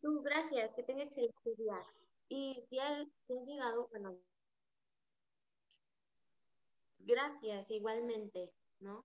[0.00, 1.82] Tú, gracias, que tenga excelente día.
[2.28, 3.10] Y si han,
[3.46, 4.18] llegado, bueno,
[6.98, 9.04] gracias igualmente, ¿no?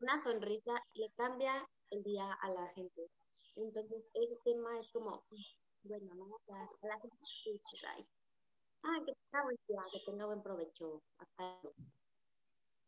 [0.00, 3.10] Una sonrisa le cambia el día a la gente.
[3.56, 5.24] Entonces, ese tema es como,
[5.82, 6.24] bueno, ¿no?
[6.24, 8.06] O sea, a la gente dice, ay,
[8.84, 11.02] ah, que tenga buen día, que tenga buen provecho.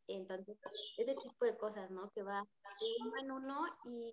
[0.07, 0.59] Entonces,
[0.97, 2.11] ese tipo de cosas, ¿no?
[2.11, 4.13] Que va de uno en uno y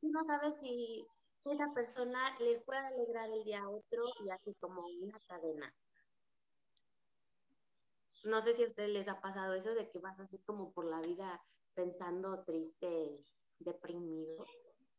[0.00, 1.06] tú no sabes si
[1.44, 5.74] esa persona le puede alegrar el día a otro y así como una cadena.
[8.24, 10.86] No sé si a ustedes les ha pasado eso de que vas así como por
[10.86, 11.40] la vida
[11.74, 13.22] pensando triste
[13.58, 14.46] deprimido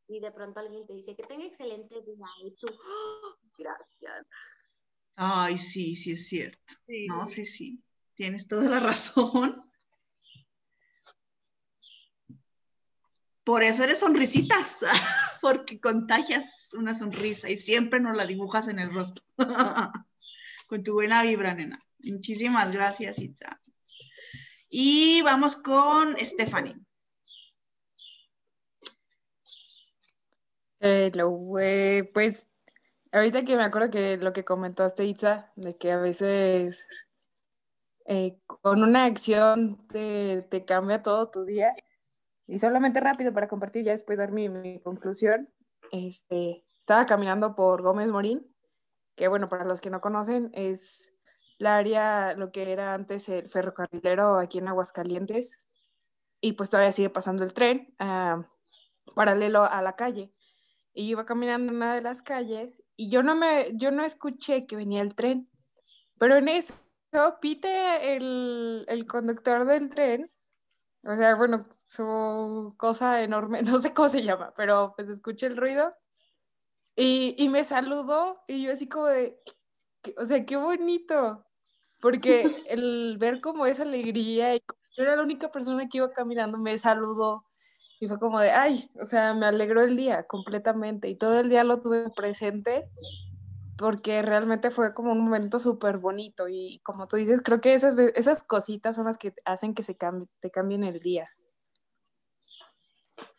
[0.08, 4.26] y de pronto alguien te dice que tenga excelente día y tú, ¡Oh, gracias.
[5.16, 6.74] Ay, sí, sí es cierto.
[7.08, 7.84] No, sí, sí,
[8.16, 9.62] tienes toda la razón.
[13.44, 14.78] Por eso eres sonrisitas,
[15.42, 19.24] porque contagias una sonrisa y siempre nos la dibujas en el rostro.
[20.68, 21.80] con tu buena vibra, nena.
[22.00, 23.62] Muchísimas gracias, Itza.
[24.70, 26.76] Y vamos con Stephanie.
[30.80, 32.50] Eh, pues
[33.12, 36.86] ahorita que me acuerdo que lo que comentaste, Itza, de que a veces
[38.06, 41.76] eh, con una acción te, te, cambia todo tu día.
[42.48, 45.50] Y solamente rápido para compartir, ya después dar mi, mi, conclusión.
[45.92, 48.48] Este, estaba caminando por Gómez Morín,
[49.16, 51.14] que bueno, para los que no conocen, es
[51.58, 55.66] la área, lo que era antes el ferrocarrilero aquí en Aguascalientes,
[56.42, 58.44] y pues todavía sigue pasando el tren uh,
[59.16, 60.32] paralelo a la calle
[60.98, 64.66] y iba caminando en una de las calles y yo no me, yo no escuché
[64.66, 65.48] que venía el tren,
[66.18, 66.74] pero en eso
[67.40, 70.32] pite el, el conductor del tren,
[71.04, 75.58] o sea, bueno, su cosa enorme, no sé cómo se llama, pero pues escuché el
[75.58, 75.94] ruido
[76.96, 79.40] y, y me saludó y yo así como de,
[80.18, 81.46] o sea, qué bonito,
[82.02, 84.64] porque el ver como esa alegría y
[84.98, 87.47] yo era la única persona que iba caminando, me saludó
[88.00, 91.50] y fue como de, ay, o sea, me alegró el día completamente y todo el
[91.50, 92.90] día lo tuve presente
[93.78, 97.98] porque realmente fue como un momento súper bonito y como tú dices, creo que esas,
[98.16, 101.30] esas cositas son las que hacen que se cambie, te cambien el día.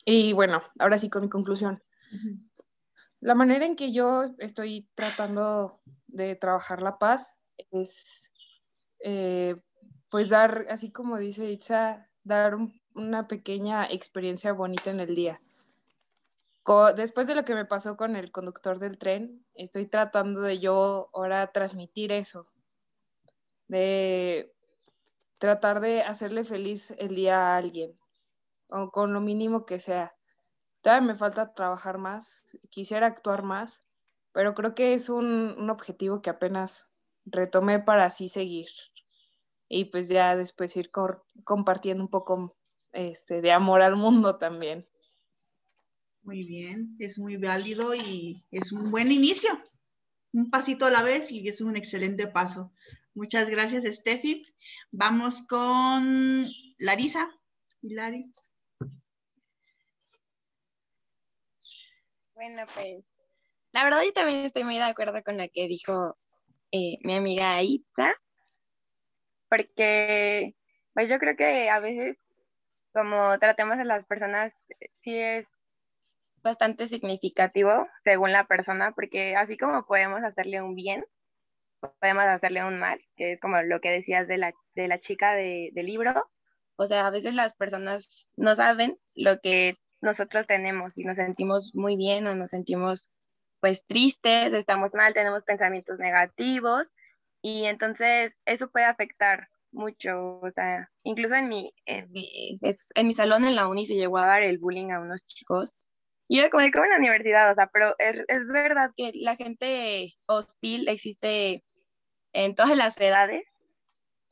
[0.04, 1.82] Y bueno, ahora sí con mi conclusión.
[3.20, 7.36] La manera en que yo estoy tratando de trabajar la paz
[7.72, 8.30] es,
[9.00, 9.56] eh,
[10.08, 12.56] pues, dar, así como dice Itza, dar
[12.98, 15.40] una pequeña experiencia bonita en el día.
[16.96, 21.08] después de lo que me pasó con el conductor del tren, estoy tratando de yo
[21.14, 22.46] ahora transmitir eso,
[23.68, 24.52] de
[25.38, 27.98] tratar de hacerle feliz el día a alguien,
[28.68, 30.18] o con lo mínimo que sea
[31.02, 33.86] me falta trabajar más, quisiera actuar más,
[34.32, 36.90] pero creo que es un, objetivo que apenas
[37.26, 38.68] retomé para así seguir.
[39.68, 40.90] Y pues ya después ir
[41.44, 42.56] compartiendo un poco
[42.92, 44.88] este, de amor al mundo también.
[46.22, 49.50] Muy bien, es muy válido y es un buen inicio.
[50.32, 52.72] Un pasito a la vez y es un excelente paso.
[53.14, 54.44] Muchas gracias, Steffi.
[54.90, 56.46] Vamos con
[56.78, 57.28] Larisa.
[57.82, 58.30] Hilari.
[62.34, 63.12] Bueno, pues
[63.72, 66.16] la verdad yo también estoy muy de acuerdo con lo que dijo
[66.70, 68.14] eh, mi amiga Itza,
[69.48, 70.54] porque
[70.94, 72.16] pues yo creo que a veces
[72.98, 74.52] como tratemos a las personas
[75.02, 75.46] sí es
[76.42, 81.04] bastante significativo según la persona, porque así como podemos hacerle un bien,
[82.00, 85.34] podemos hacerle un mal, que es como lo que decías de la, de la chica
[85.34, 86.28] de, del libro.
[86.74, 91.76] O sea, a veces las personas no saben lo que nosotros tenemos y nos sentimos
[91.76, 93.08] muy bien o nos sentimos
[93.60, 96.84] pues tristes, estamos mal, tenemos pensamientos negativos
[97.42, 103.12] y entonces eso puede afectar mucho, o sea, incluso en mi, en mi, en mi
[103.14, 105.72] salón en la uni se llegó a dar el bullying a unos chicos
[106.28, 109.36] y era como de en la universidad, o sea, pero es, es verdad que la
[109.36, 111.64] gente hostil existe
[112.34, 113.44] en todas las edades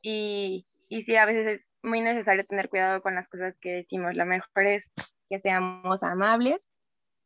[0.03, 4.15] y, y sí, a veces es muy necesario tener cuidado con las cosas que decimos.
[4.15, 4.85] Lo mejor es
[5.27, 6.71] que seamos amables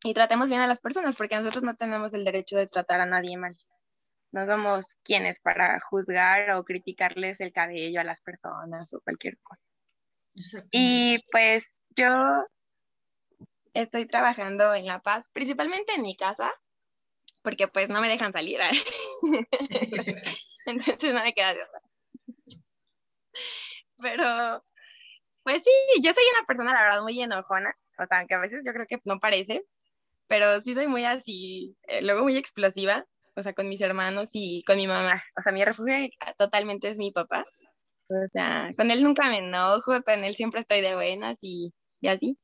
[0.04, 3.06] y tratemos bien a las personas, porque nosotros no tenemos el derecho de tratar a
[3.06, 3.58] nadie mal.
[4.32, 9.62] No somos quienes para juzgar o criticarles el cabello a las personas o cualquier cosa.
[10.72, 12.46] Y pues yo
[13.74, 16.52] estoy trabajando en La Paz, principalmente en mi casa,
[17.42, 18.60] porque pues no me dejan salir.
[20.66, 21.82] Entonces no me queda de otra.
[24.02, 24.64] Pero,
[25.44, 28.64] pues sí, yo soy una persona, la verdad, muy enojona o sea, aunque a veces
[28.66, 29.64] yo creo que no parece,
[30.28, 33.06] pero sí soy muy así, eh, luego muy explosiva,
[33.36, 35.24] o sea, con mis hermanos y con mi mamá.
[35.38, 35.96] O sea, mi refugio
[36.38, 37.46] totalmente es mi papá.
[38.08, 42.08] O sea, con él nunca me enojo, con él siempre estoy de buenas y, y
[42.08, 42.38] así.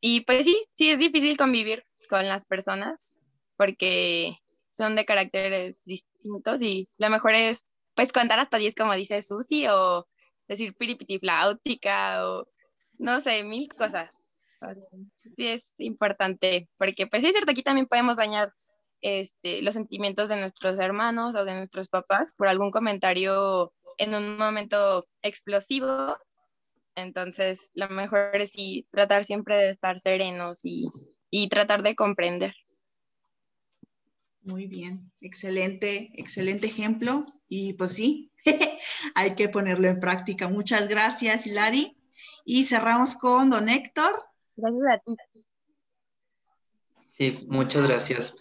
[0.00, 3.14] Y pues sí, sí es difícil convivir con las personas
[3.56, 4.36] porque
[4.72, 9.66] son de caracteres distintos y lo mejor es pues contar hasta 10 como dice Susi
[9.68, 10.06] o
[10.48, 12.46] decir piripitifláutica o
[12.98, 14.26] no sé, mil cosas
[15.36, 18.52] sí es importante, porque pues es cierto, aquí también podemos dañar
[19.00, 24.36] este, los sentimientos de nuestros hermanos o de nuestros papás por algún comentario en un
[24.38, 26.16] momento explosivo.
[26.94, 30.86] Entonces, lo mejor es sí, tratar siempre de estar serenos y,
[31.30, 32.54] y tratar de comprender.
[34.42, 37.24] Muy bien, excelente, excelente ejemplo.
[37.48, 38.30] Y pues sí,
[39.14, 40.48] hay que ponerlo en práctica.
[40.48, 41.96] Muchas gracias, Hilari.
[42.44, 44.12] Y cerramos con don Héctor.
[44.56, 45.16] Gracias a ti.
[47.12, 48.34] Sí, muchas gracias.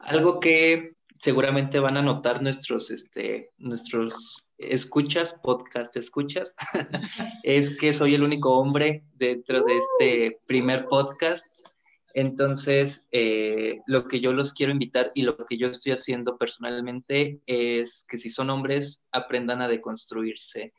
[0.00, 6.56] Algo que seguramente van a notar nuestros, este, nuestros escuchas, podcast escuchas,
[7.42, 11.46] es que soy el único hombre dentro de este primer podcast.
[12.14, 17.40] Entonces, eh, lo que yo los quiero invitar y lo que yo estoy haciendo personalmente
[17.46, 20.72] es que si son hombres, aprendan a deconstruirse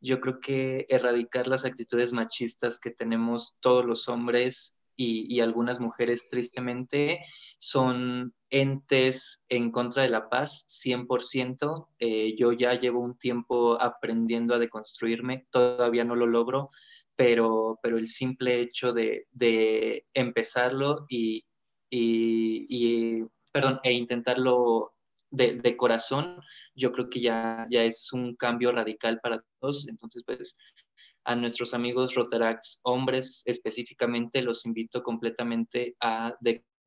[0.00, 6.28] yo creo que erradicar las actitudes machistas que tenemos todos los hombres y, algunas mujeres
[6.28, 7.20] tristemente
[7.58, 11.88] son entes en contra de la paz 100%.
[11.98, 16.70] Eh, yo ya llevo un tiempo aprendiendo a deconstruirme, todavía no lo logro,
[17.16, 19.24] pero, pero el simple hecho de,
[20.14, 21.44] empezarlo y,
[21.90, 23.22] y,
[23.52, 24.94] perdón, e intentarlo
[25.30, 26.40] de, corazón,
[26.74, 29.86] yo creo que ya, ya es un cambio radical para todos.
[29.88, 30.56] Entonces, pues
[31.24, 36.34] a nuestros amigos Rotaracts, hombres específicamente, los invito completamente a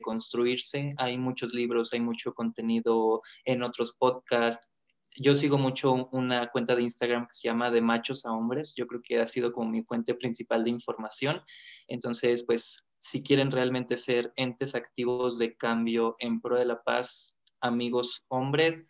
[0.02, 0.94] deconstruirse.
[0.98, 4.74] Hay muchos libros, hay mucho contenido en otros podcasts.
[5.16, 8.74] Yo sigo mucho una cuenta de Instagram que se llama De Machos a Hombres.
[8.76, 11.42] Yo creo que ha sido como mi fuente principal de información.
[11.88, 17.38] Entonces, pues, si quieren realmente ser entes activos de cambio en pro de la paz,
[17.60, 18.84] amigos hombres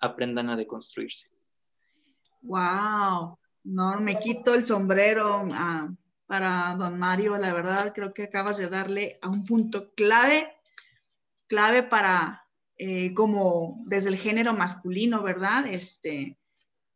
[0.00, 1.30] aprendan a deconstruirse.
[2.42, 5.88] Wow, no, me quito el sombrero ah,
[6.26, 10.52] para don Mario, la verdad creo que acabas de darle a un punto clave,
[11.46, 15.66] clave para eh, como desde el género masculino, ¿verdad?
[15.66, 16.38] Este,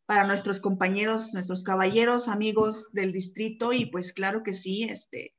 [0.05, 5.35] para nuestros compañeros, nuestros caballeros, amigos del distrito y pues claro que sí, este,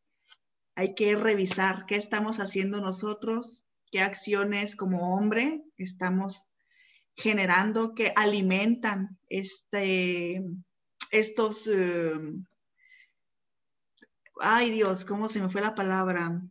[0.76, 6.45] hay que revisar qué estamos haciendo nosotros, qué acciones como hombre estamos
[7.16, 10.43] generando que alimentan este,
[11.11, 12.14] estos, eh,
[14.41, 16.43] ay Dios, ¿cómo se me fue la palabra?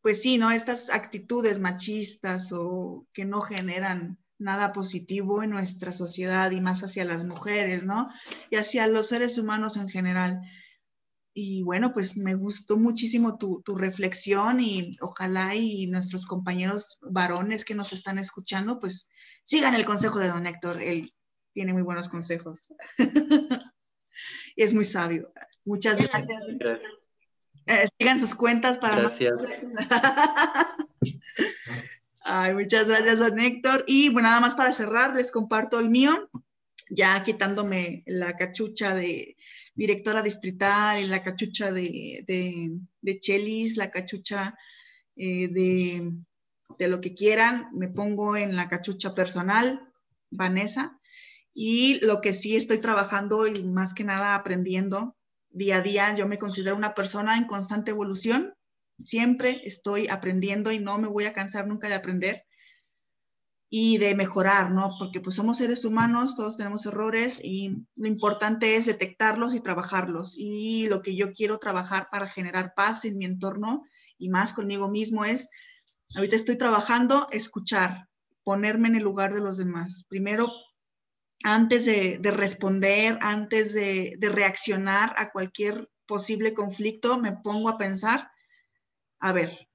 [0.00, 0.50] Pues sí, ¿no?
[0.50, 7.04] Estas actitudes machistas o que no generan nada positivo en nuestra sociedad y más hacia
[7.04, 8.08] las mujeres, ¿no?
[8.50, 10.40] Y hacia los seres humanos en general.
[11.34, 17.74] Y bueno, pues me gustó muchísimo tu, reflexión y ojalá y nuestros compañeros varones que
[17.74, 19.08] nos están escuchando, pues
[19.44, 20.80] sigan el consejo de don Héctor.
[20.82, 21.12] Él
[21.52, 22.72] tiene muy buenos consejos.
[24.56, 25.32] y es muy sabio.
[25.64, 26.42] Muchas gracias.
[27.68, 28.96] Eh, sigan sus cuentas para...
[28.96, 29.40] Gracias.
[32.20, 33.84] Ay, muchas gracias, don Héctor.
[33.86, 36.30] Y bueno, nada más para cerrar, les comparto el mío,
[36.88, 39.36] ya quitándome la cachucha de
[39.74, 44.56] directora distrital, y la cachucha de, de, Chelis, la cachucha
[45.16, 46.12] eh, de,
[46.78, 49.92] de, lo que quieran, me pongo en la cachucha personal,
[50.30, 50.98] Vanessa,
[51.52, 55.17] y lo que sí estoy trabajando y más que nada aprendiendo
[55.50, 58.54] día a día, yo me considero una persona en constante evolución,
[58.98, 62.44] siempre estoy aprendiendo y no me voy a cansar nunca de aprender
[63.70, 64.94] y de mejorar, ¿no?
[64.98, 70.36] Porque pues somos seres humanos, todos tenemos errores y lo importante es detectarlos y trabajarlos.
[70.38, 73.84] Y lo que yo quiero trabajar para generar paz en mi entorno
[74.16, 75.50] y más conmigo mismo es,
[76.16, 78.08] ahorita estoy trabajando, escuchar,
[78.42, 80.06] ponerme en el lugar de los demás.
[80.08, 80.50] Primero,
[81.44, 88.30] antes de, responder, antes de, reaccionar a cualquier posible conflicto, me pongo a pensar,
[89.20, 89.68] a ver,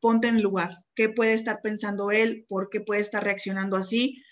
[0.00, 4.22] ponte en lugar, qué puede estar pensando él, por qué puede estar reaccionando así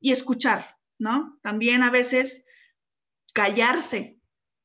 [0.00, 1.38] y escuchar, ¿no?
[1.42, 2.44] También a veces
[3.34, 4.18] callarse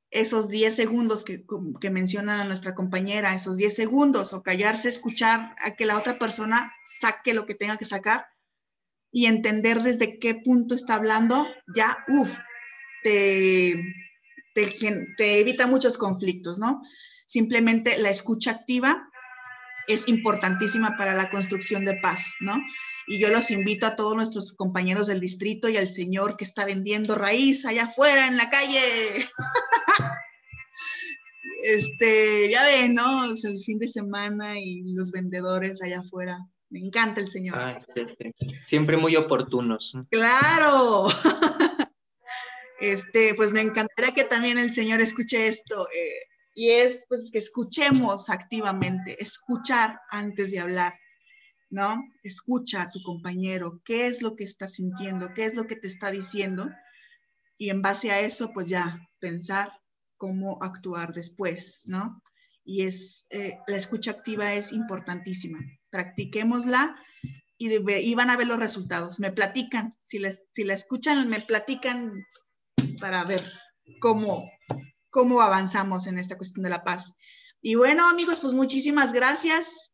[0.09, 1.45] esos 10 segundos que,
[1.81, 6.73] que menciona nuestra compañera, esos 10 segundos, o callarse, escuchar a que la otra persona
[6.85, 8.27] saque lo que tenga que sacar
[9.11, 12.37] y entender desde qué punto está hablando, ya, uff,
[13.03, 13.81] te,
[14.53, 16.81] te, evita muchos conflictos, ¿no?
[17.25, 19.09] Simplemente la escucha activa
[19.87, 22.61] es importantísima para la construcción de paz, ¿no?
[23.07, 26.65] Y yo los invito a todos nuestros compañeros del distrito y al señor que está
[26.65, 29.27] vendiendo raíz allá afuera en la calle.
[31.63, 33.31] este, ya ven, ¿no?
[33.31, 36.37] Es el fin de semana y los vendedores allá afuera.
[36.69, 37.81] Me encanta el señor.
[38.63, 39.93] Siempre muy oportunos.
[40.09, 41.07] Claro.
[42.79, 45.87] Este, pues me encantaría que también el señor escuche esto.
[45.89, 50.93] Eh, y es pues que escuchemos activamente, escuchar antes de hablar,
[51.71, 52.03] ¿no?
[52.21, 55.87] Escucha a tu compañero, qué es lo que está sintiendo, qué es lo que te
[55.87, 56.69] está diciendo
[57.57, 59.71] y en base a eso pues ya pensar
[60.17, 62.21] cómo actuar después, ¿no?
[62.69, 65.59] Y es, eh, la escucha activa es importantísima.
[65.89, 66.97] Practiquémosla
[67.57, 69.19] y, van a ver los resultados.
[69.21, 72.25] Me platican, si, les, si la escuchan, me platican
[72.99, 73.41] para ver
[74.01, 74.51] cómo,
[75.09, 77.13] cómo avanzamos en esta cuestión de la paz.
[77.61, 79.93] Y bueno, amigos, pues muchísimas gracias.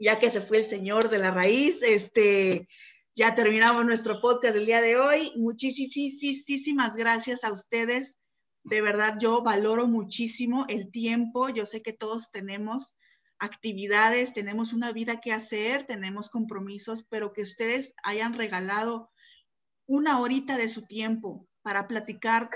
[0.00, 2.66] Ya que se fue el señor de la raíz, este,
[3.14, 5.32] ya terminamos nuestro podcast del día de hoy.
[5.36, 8.18] Muchísimas gracias a ustedes.
[8.62, 11.48] De verdad, yo valoro muchísimo el tiempo.
[11.48, 12.96] Yo sé que todos tenemos
[13.38, 19.10] actividades, tenemos una vida que hacer, tenemos compromisos, pero que ustedes hayan regalado
[19.86, 22.50] una horita de su tiempo para platicar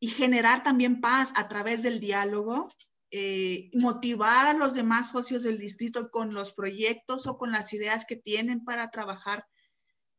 [0.00, 2.68] y generar también paz a través del diálogo,
[3.10, 8.04] eh, motivar a los demás socios del distrito con los proyectos o con las ideas
[8.04, 9.46] que tienen para trabajar.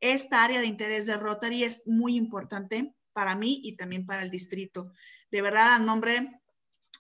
[0.02, 4.32] Esta área de interés de Rotary es muy importante para mí y también para el
[4.32, 4.92] distrito.
[5.32, 6.42] De verdad, a nombre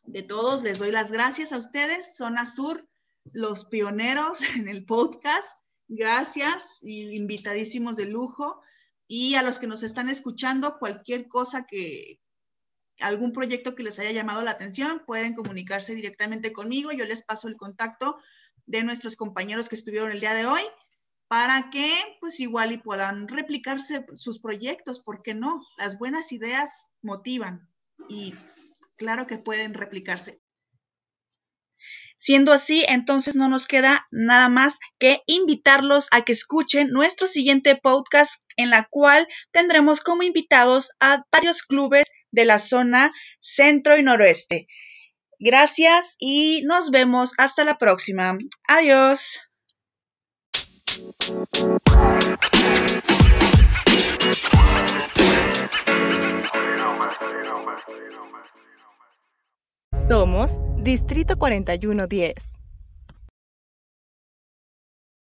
[0.05, 2.87] de todos, les doy las gracias a ustedes, Zona Sur,
[3.33, 5.57] los pioneros en el podcast.
[5.87, 8.61] Gracias y invitadísimos de lujo.
[9.07, 12.19] Y a los que nos están escuchando, cualquier cosa que,
[12.99, 16.91] algún proyecto que les haya llamado la atención, pueden comunicarse directamente conmigo.
[16.91, 18.19] Yo les paso el contacto
[18.67, 20.61] de nuestros compañeros que estuvieron el día de hoy
[21.27, 25.63] para que pues igual y puedan replicarse sus proyectos, porque no?
[25.77, 27.67] Las buenas ideas motivan
[28.07, 28.33] y
[28.97, 30.39] claro que pueden replicarse.
[32.21, 37.77] Siendo así, entonces no nos queda nada más que invitarlos a que escuchen nuestro siguiente
[37.77, 44.03] podcast en la cual tendremos como invitados a varios clubes de la zona centro y
[44.03, 44.67] noroeste.
[45.39, 48.37] Gracias y nos vemos hasta la próxima.
[48.67, 49.39] Adiós.
[60.07, 62.59] Somos Distrito 4110.